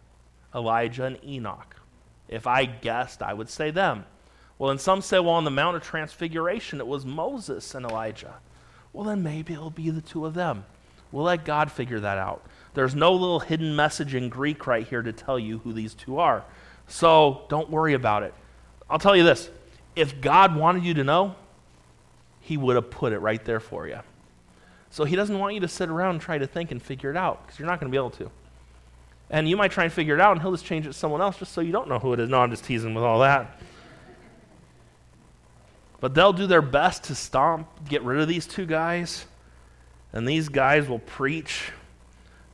Elijah 0.54 1.04
and 1.04 1.18
Enoch. 1.24 1.76
If 2.28 2.46
I 2.46 2.66
guessed, 2.66 3.22
I 3.22 3.32
would 3.32 3.48
say 3.48 3.70
them. 3.70 4.04
Well, 4.58 4.70
and 4.70 4.80
some 4.80 5.00
say, 5.00 5.18
well, 5.18 5.30
on 5.30 5.44
the 5.44 5.50
Mount 5.50 5.76
of 5.76 5.82
Transfiguration, 5.82 6.80
it 6.80 6.86
was 6.86 7.04
Moses 7.04 7.74
and 7.74 7.84
Elijah 7.84 8.34
well, 8.92 9.04
then 9.04 9.22
maybe 9.22 9.54
it'll 9.54 9.70
be 9.70 9.90
the 9.90 10.00
two 10.00 10.26
of 10.26 10.34
them. 10.34 10.64
We'll 11.10 11.24
let 11.24 11.44
God 11.44 11.72
figure 11.72 12.00
that 12.00 12.18
out. 12.18 12.44
There's 12.74 12.94
no 12.94 13.12
little 13.12 13.40
hidden 13.40 13.76
message 13.76 14.14
in 14.14 14.28
Greek 14.28 14.66
right 14.66 14.86
here 14.86 15.02
to 15.02 15.12
tell 15.12 15.38
you 15.38 15.58
who 15.58 15.72
these 15.72 15.94
two 15.94 16.18
are. 16.18 16.44
So 16.86 17.44
don't 17.48 17.70
worry 17.70 17.94
about 17.94 18.22
it. 18.22 18.34
I'll 18.88 18.98
tell 18.98 19.16
you 19.16 19.24
this 19.24 19.50
if 19.94 20.20
God 20.20 20.56
wanted 20.56 20.84
you 20.84 20.94
to 20.94 21.04
know, 21.04 21.34
He 22.40 22.56
would 22.56 22.76
have 22.76 22.90
put 22.90 23.12
it 23.12 23.18
right 23.18 23.44
there 23.44 23.60
for 23.60 23.86
you. 23.86 24.00
So 24.90 25.04
He 25.04 25.16
doesn't 25.16 25.38
want 25.38 25.54
you 25.54 25.60
to 25.60 25.68
sit 25.68 25.88
around 25.88 26.10
and 26.10 26.20
try 26.20 26.38
to 26.38 26.46
think 26.46 26.70
and 26.70 26.82
figure 26.82 27.10
it 27.10 27.16
out 27.16 27.44
because 27.44 27.58
you're 27.58 27.68
not 27.68 27.78
going 27.80 27.90
to 27.90 27.94
be 27.94 27.98
able 27.98 28.10
to. 28.10 28.30
And 29.30 29.48
you 29.48 29.56
might 29.56 29.70
try 29.70 29.84
and 29.84 29.92
figure 29.92 30.14
it 30.14 30.20
out 30.20 30.32
and 30.32 30.40
He'll 30.40 30.52
just 30.52 30.64
change 30.64 30.86
it 30.86 30.90
to 30.90 30.94
someone 30.94 31.20
else 31.20 31.38
just 31.38 31.52
so 31.52 31.60
you 31.60 31.72
don't 31.72 31.88
know 31.88 31.98
who 31.98 32.12
it 32.12 32.20
is. 32.20 32.28
No, 32.28 32.40
I'm 32.40 32.50
just 32.50 32.64
teasing 32.64 32.94
with 32.94 33.04
all 33.04 33.20
that. 33.20 33.60
But 36.00 36.14
they'll 36.14 36.32
do 36.32 36.46
their 36.48 36.62
best 36.62 37.04
to 37.04 37.14
stomp, 37.14 37.68
get 37.88 38.02
rid 38.02 38.20
of 38.20 38.28
these 38.28 38.46
two 38.46 38.66
guys. 38.66 39.24
And 40.12 40.26
these 40.26 40.48
guys 40.48 40.88
will 40.88 40.98
preach. 40.98 41.70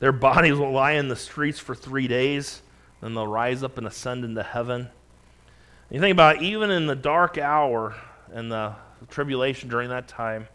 Their 0.01 0.13
bodies 0.13 0.55
will 0.55 0.73
lie 0.73 0.93
in 0.93 1.09
the 1.09 1.17
streets 1.17 1.59
for 1.59 1.75
three 1.75 2.09
days. 2.09 2.63
Then 3.01 3.15
they'll 3.15 3.27
rise 3.27 3.63
up 3.63 3.79
and 3.79 3.87
ascend 3.87 4.25
into 4.25 4.43
heaven. 4.43 4.89
You 5.91 6.01
think 6.01 6.13
about 6.13 6.37
it, 6.37 6.43
even 6.43 6.71
in 6.71 6.87
the 6.87 6.97
dark 6.97 7.39
hour 7.39 7.95
and 8.33 8.53
the 8.53 8.75
tribulation 9.09 9.69
during 9.69 9.89
that 9.91 10.09
time, 10.09 10.49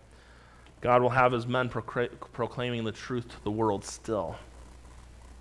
God 0.82 1.02
will 1.02 1.10
have 1.10 1.32
his 1.32 1.48
men 1.48 1.70
proclaiming 1.70 2.84
the 2.84 2.92
truth 2.92 3.30
to 3.30 3.44
the 3.44 3.52
world 3.52 3.86
still. 3.86 4.36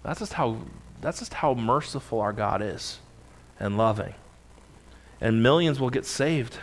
That's 0.02 0.20
just 0.20 0.32
how 0.32 0.58
that's 1.00 1.18
just 1.18 1.34
how 1.34 1.54
merciful 1.54 2.20
our 2.20 2.32
God 2.32 2.62
is 2.62 3.00
and 3.58 3.76
loving. 3.76 4.14
And 5.20 5.42
millions 5.42 5.80
will 5.80 5.90
get 5.90 6.06
saved. 6.06 6.58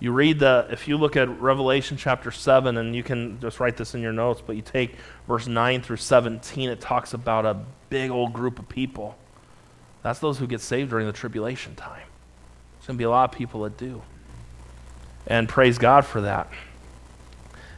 You 0.00 0.12
read 0.12 0.38
the, 0.38 0.68
if 0.70 0.86
you 0.86 0.96
look 0.96 1.16
at 1.16 1.28
Revelation 1.40 1.96
chapter 1.96 2.30
7, 2.30 2.76
and 2.76 2.94
you 2.94 3.02
can 3.02 3.40
just 3.40 3.58
write 3.58 3.76
this 3.76 3.94
in 3.94 4.00
your 4.00 4.12
notes, 4.12 4.40
but 4.44 4.54
you 4.54 4.62
take 4.62 4.94
verse 5.26 5.48
9 5.48 5.82
through 5.82 5.96
17, 5.96 6.70
it 6.70 6.80
talks 6.80 7.14
about 7.14 7.44
a 7.44 7.60
big 7.90 8.10
old 8.10 8.32
group 8.32 8.60
of 8.60 8.68
people. 8.68 9.16
That's 10.02 10.20
those 10.20 10.38
who 10.38 10.46
get 10.46 10.60
saved 10.60 10.90
during 10.90 11.06
the 11.06 11.12
tribulation 11.12 11.74
time. 11.74 12.06
There's 12.76 12.86
going 12.86 12.96
to 12.96 12.98
be 12.98 13.04
a 13.04 13.10
lot 13.10 13.32
of 13.32 13.36
people 13.36 13.62
that 13.62 13.76
do. 13.76 14.02
And 15.26 15.48
praise 15.48 15.78
God 15.78 16.06
for 16.06 16.20
that. 16.20 16.48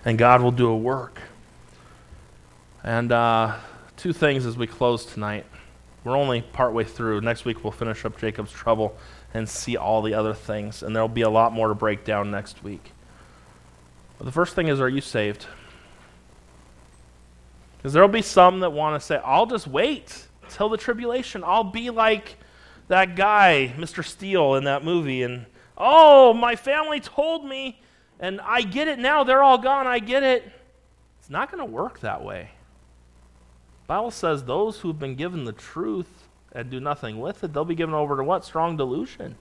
And 0.04 0.18
God 0.18 0.42
will 0.42 0.52
do 0.52 0.68
a 0.68 0.76
work. 0.76 1.20
And 2.84 3.10
uh, 3.12 3.56
two 3.96 4.12
things 4.12 4.44
as 4.44 4.56
we 4.56 4.66
close 4.66 5.06
tonight. 5.06 5.46
We're 6.04 6.16
only 6.16 6.42
partway 6.42 6.84
through. 6.84 7.20
Next 7.20 7.44
week 7.44 7.62
we'll 7.62 7.72
finish 7.72 8.04
up 8.04 8.18
Jacob's 8.18 8.52
trouble 8.52 8.96
and 9.32 9.48
see 9.48 9.76
all 9.76 10.02
the 10.02 10.14
other 10.14 10.34
things. 10.34 10.82
And 10.82 10.94
there'll 10.94 11.08
be 11.08 11.22
a 11.22 11.30
lot 11.30 11.52
more 11.52 11.68
to 11.68 11.74
break 11.74 12.04
down 12.04 12.30
next 12.30 12.62
week. 12.62 12.92
But 14.18 14.24
the 14.24 14.32
first 14.32 14.54
thing 14.54 14.68
is 14.68 14.80
are 14.80 14.88
you 14.88 15.00
saved? 15.00 15.46
Because 17.76 17.94
there'll 17.94 18.08
be 18.08 18.22
some 18.22 18.60
that 18.60 18.70
want 18.70 19.00
to 19.00 19.04
say, 19.04 19.20
I'll 19.24 19.46
just 19.46 19.66
wait 19.66 20.26
till 20.50 20.68
the 20.68 20.76
tribulation. 20.76 21.42
I'll 21.42 21.64
be 21.64 21.88
like 21.88 22.36
that 22.88 23.16
guy, 23.16 23.72
Mr. 23.78 24.04
Steele, 24.04 24.56
in 24.56 24.64
that 24.64 24.84
movie. 24.84 25.22
And, 25.22 25.46
oh, 25.78 26.34
my 26.34 26.56
family 26.56 27.00
told 27.00 27.46
me, 27.46 27.80
and 28.18 28.38
I 28.42 28.60
get 28.60 28.88
it 28.88 28.98
now. 28.98 29.24
They're 29.24 29.42
all 29.42 29.56
gone. 29.56 29.86
I 29.86 29.98
get 29.98 30.22
it. 30.22 30.52
It's 31.20 31.30
not 31.30 31.50
going 31.50 31.66
to 31.66 31.72
work 31.72 32.00
that 32.00 32.22
way. 32.22 32.50
The 33.84 33.86
Bible 33.86 34.10
says 34.10 34.44
those 34.44 34.80
who've 34.80 34.98
been 34.98 35.14
given 35.14 35.44
the 35.44 35.52
truth 35.52 36.28
and 36.52 36.70
do 36.70 36.80
nothing 36.80 37.20
with 37.20 37.44
it, 37.44 37.52
they'll 37.52 37.64
be 37.64 37.74
given 37.74 37.94
over 37.94 38.16
to 38.16 38.24
what? 38.24 38.44
Strong 38.44 38.76
delusion. 38.76 39.36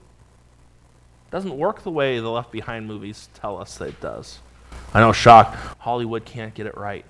Doesn't 1.30 1.56
work 1.56 1.82
the 1.82 1.90
way 1.90 2.18
the 2.18 2.28
Left 2.28 2.50
Behind 2.50 2.86
movies 2.86 3.28
tell 3.34 3.58
us 3.58 3.78
that 3.78 3.88
it 3.88 4.00
does. 4.00 4.40
I 4.92 5.00
know, 5.00 5.12
shock. 5.12 5.54
Hollywood 5.78 6.24
can't 6.24 6.54
get 6.54 6.66
it 6.66 6.76
right. 6.76 7.04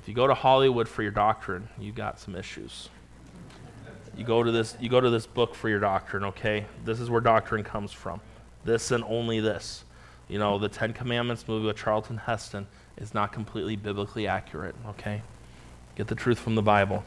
If 0.00 0.08
you 0.08 0.14
go 0.14 0.26
to 0.26 0.34
Hollywood 0.34 0.88
for 0.88 1.02
your 1.02 1.12
doctrine, 1.12 1.68
you 1.78 1.92
got 1.92 2.18
some 2.18 2.34
issues. 2.34 2.88
You 4.16 4.24
go 4.24 4.42
to 4.42 4.50
this 4.50 4.76
you 4.80 4.88
go 4.88 5.00
to 5.00 5.10
this 5.10 5.26
book 5.26 5.54
for 5.54 5.68
your 5.68 5.78
doctrine, 5.78 6.24
okay? 6.24 6.66
This 6.84 7.00
is 7.00 7.08
where 7.08 7.20
doctrine 7.20 7.62
comes 7.62 7.92
from. 7.92 8.20
This 8.64 8.90
and 8.90 9.04
only 9.04 9.40
this. 9.40 9.84
You 10.28 10.38
know, 10.38 10.58
the 10.58 10.68
10 10.68 10.92
Commandments 10.92 11.46
movie 11.46 11.66
with 11.66 11.76
Charlton 11.76 12.16
Heston 12.16 12.66
is 12.96 13.14
not 13.14 13.32
completely 13.32 13.76
biblically 13.76 14.26
accurate, 14.26 14.74
okay? 14.88 15.22
Get 15.94 16.08
the 16.08 16.14
truth 16.14 16.38
from 16.38 16.54
the 16.54 16.62
Bible. 16.62 17.04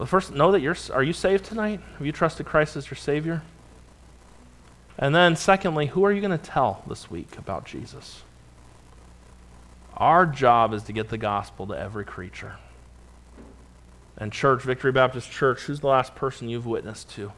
But 0.00 0.08
first, 0.08 0.32
know 0.32 0.50
that 0.52 0.62
you're 0.62 0.76
are 0.94 1.02
you 1.02 1.12
saved 1.12 1.44
tonight? 1.44 1.78
Have 1.98 2.06
you 2.06 2.10
trusted 2.10 2.46
Christ 2.46 2.74
as 2.74 2.90
your 2.90 2.96
savior? 2.96 3.42
And 4.96 5.14
then 5.14 5.36
secondly, 5.36 5.88
who 5.88 6.06
are 6.06 6.10
you 6.10 6.22
going 6.22 6.30
to 6.30 6.38
tell 6.38 6.82
this 6.86 7.10
week 7.10 7.36
about 7.36 7.66
Jesus? 7.66 8.22
Our 9.98 10.24
job 10.24 10.72
is 10.72 10.84
to 10.84 10.94
get 10.94 11.10
the 11.10 11.18
gospel 11.18 11.66
to 11.66 11.74
every 11.74 12.06
creature. 12.06 12.56
And 14.16 14.32
church, 14.32 14.62
Victory 14.62 14.90
Baptist 14.90 15.30
Church, 15.30 15.64
who's 15.64 15.80
the 15.80 15.88
last 15.88 16.14
person 16.14 16.48
you've 16.48 16.64
witnessed 16.64 17.10
to? 17.16 17.32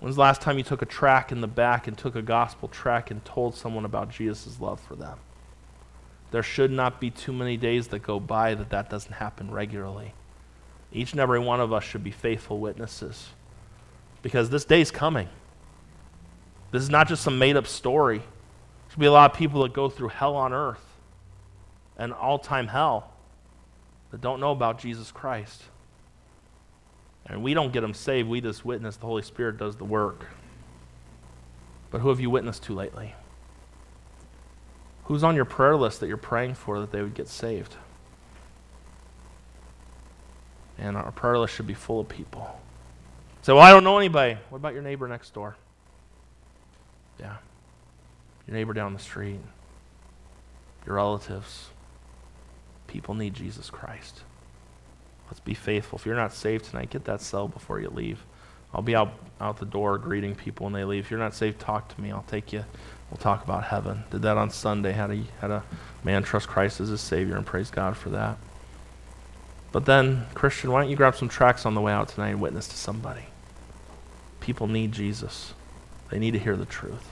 When's 0.00 0.16
the 0.16 0.22
last 0.22 0.40
time 0.40 0.58
you 0.58 0.64
took 0.64 0.82
a 0.82 0.86
track 0.86 1.30
in 1.30 1.40
the 1.40 1.46
back 1.46 1.86
and 1.86 1.96
took 1.96 2.16
a 2.16 2.22
gospel 2.22 2.66
track 2.66 3.12
and 3.12 3.24
told 3.24 3.54
someone 3.54 3.84
about 3.84 4.10
Jesus' 4.10 4.58
love 4.58 4.80
for 4.80 4.96
them? 4.96 5.18
There 6.32 6.42
should 6.42 6.72
not 6.72 6.98
be 7.00 7.10
too 7.10 7.32
many 7.32 7.56
days 7.56 7.86
that 7.88 8.00
go 8.00 8.18
by 8.18 8.56
that 8.56 8.70
that 8.70 8.90
doesn't 8.90 9.12
happen 9.12 9.52
regularly. 9.52 10.14
Each 10.94 11.10
and 11.10 11.20
every 11.20 11.40
one 11.40 11.60
of 11.60 11.72
us 11.72 11.82
should 11.82 12.04
be 12.04 12.12
faithful 12.12 12.60
witnesses 12.60 13.28
because 14.22 14.48
this 14.48 14.64
day's 14.64 14.92
coming. 14.92 15.28
This 16.70 16.82
is 16.82 16.90
not 16.90 17.08
just 17.08 17.22
some 17.22 17.38
made 17.38 17.56
up 17.56 17.66
story. 17.66 18.18
There's 18.18 18.26
going 18.26 18.94
to 18.94 19.00
be 19.00 19.06
a 19.06 19.12
lot 19.12 19.32
of 19.32 19.36
people 19.36 19.62
that 19.64 19.72
go 19.72 19.88
through 19.88 20.08
hell 20.08 20.36
on 20.36 20.52
earth 20.52 20.84
and 21.98 22.12
all 22.12 22.38
time 22.38 22.68
hell 22.68 23.12
that 24.12 24.20
don't 24.20 24.38
know 24.38 24.52
about 24.52 24.78
Jesus 24.78 25.10
Christ. 25.10 25.64
And 27.26 27.42
we 27.42 27.54
don't 27.54 27.72
get 27.72 27.80
them 27.80 27.94
saved, 27.94 28.28
we 28.28 28.40
just 28.40 28.64
witness. 28.64 28.96
The 28.96 29.06
Holy 29.06 29.22
Spirit 29.22 29.58
does 29.58 29.76
the 29.76 29.84
work. 29.84 30.26
But 31.90 32.00
who 32.00 32.08
have 32.10 32.20
you 32.20 32.30
witnessed 32.30 32.64
to 32.64 32.74
lately? 32.74 33.14
Who's 35.04 35.24
on 35.24 35.34
your 35.34 35.44
prayer 35.44 35.76
list 35.76 36.00
that 36.00 36.06
you're 36.06 36.16
praying 36.16 36.54
for 36.54 36.80
that 36.80 36.92
they 36.92 37.02
would 37.02 37.14
get 37.14 37.28
saved? 37.28 37.76
And 40.78 40.96
our 40.96 41.12
prayer 41.12 41.38
list 41.38 41.54
should 41.54 41.66
be 41.66 41.74
full 41.74 42.00
of 42.00 42.08
people. 42.08 42.60
Say, 43.42 43.52
well, 43.52 43.62
I 43.62 43.70
don't 43.70 43.84
know 43.84 43.98
anybody. 43.98 44.38
What 44.48 44.58
about 44.58 44.74
your 44.74 44.82
neighbor 44.82 45.06
next 45.06 45.34
door? 45.34 45.56
Yeah. 47.20 47.36
Your 48.46 48.56
neighbor 48.56 48.72
down 48.72 48.92
the 48.92 48.98
street. 48.98 49.40
Your 50.86 50.96
relatives. 50.96 51.68
People 52.86 53.14
need 53.14 53.34
Jesus 53.34 53.70
Christ. 53.70 54.22
Let's 55.26 55.40
be 55.40 55.54
faithful. 55.54 55.98
If 55.98 56.06
you're 56.06 56.16
not 56.16 56.32
saved 56.32 56.66
tonight, 56.66 56.90
get 56.90 57.04
that 57.04 57.20
cell 57.20 57.48
before 57.48 57.80
you 57.80 57.88
leave. 57.88 58.24
I'll 58.74 58.82
be 58.82 58.96
out, 58.96 59.12
out 59.40 59.58
the 59.58 59.66
door 59.66 59.98
greeting 59.98 60.34
people 60.34 60.64
when 60.64 60.72
they 60.72 60.84
leave. 60.84 61.04
If 61.04 61.10
you're 61.10 61.20
not 61.20 61.34
saved, 61.34 61.60
talk 61.60 61.94
to 61.94 62.00
me. 62.00 62.10
I'll 62.10 62.24
take 62.28 62.52
you. 62.52 62.64
We'll 63.10 63.18
talk 63.18 63.44
about 63.44 63.64
heaven. 63.64 64.04
Did 64.10 64.22
that 64.22 64.36
on 64.36 64.50
Sunday. 64.50 64.92
Had 64.92 65.10
a, 65.10 65.22
had 65.40 65.50
a 65.50 65.62
man 66.02 66.22
trust 66.22 66.48
Christ 66.48 66.80
as 66.80 66.88
his 66.88 67.00
Savior, 67.00 67.36
and 67.36 67.46
praise 67.46 67.70
God 67.70 67.96
for 67.96 68.10
that. 68.10 68.36
But 69.74 69.86
then, 69.86 70.26
Christian, 70.34 70.70
why 70.70 70.82
don't 70.82 70.88
you 70.88 70.94
grab 70.94 71.16
some 71.16 71.28
tracks 71.28 71.66
on 71.66 71.74
the 71.74 71.80
way 71.80 71.92
out 71.92 72.08
tonight 72.08 72.28
and 72.28 72.40
witness 72.40 72.68
to 72.68 72.76
somebody? 72.76 73.24
People 74.38 74.68
need 74.68 74.92
Jesus, 74.92 75.52
they 76.12 76.20
need 76.20 76.30
to 76.30 76.38
hear 76.38 76.54
the 76.54 76.64
truth. 76.64 77.10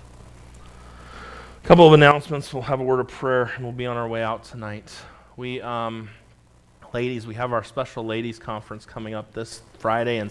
A 1.64 1.66
couple 1.66 1.88
of 1.88 1.92
announcements. 1.92 2.54
We'll 2.54 2.62
have 2.62 2.78
a 2.78 2.84
word 2.84 3.00
of 3.00 3.08
prayer, 3.08 3.50
and 3.56 3.64
we'll 3.64 3.72
be 3.72 3.86
on 3.86 3.96
our 3.96 4.06
way 4.06 4.22
out 4.22 4.44
tonight. 4.44 4.92
We, 5.36 5.60
um, 5.60 6.10
ladies, 6.94 7.26
we 7.26 7.34
have 7.34 7.52
our 7.52 7.64
special 7.64 8.06
ladies 8.06 8.38
conference 8.38 8.86
coming 8.86 9.12
up 9.12 9.32
this 9.32 9.62
Friday 9.80 10.18
and 10.18 10.30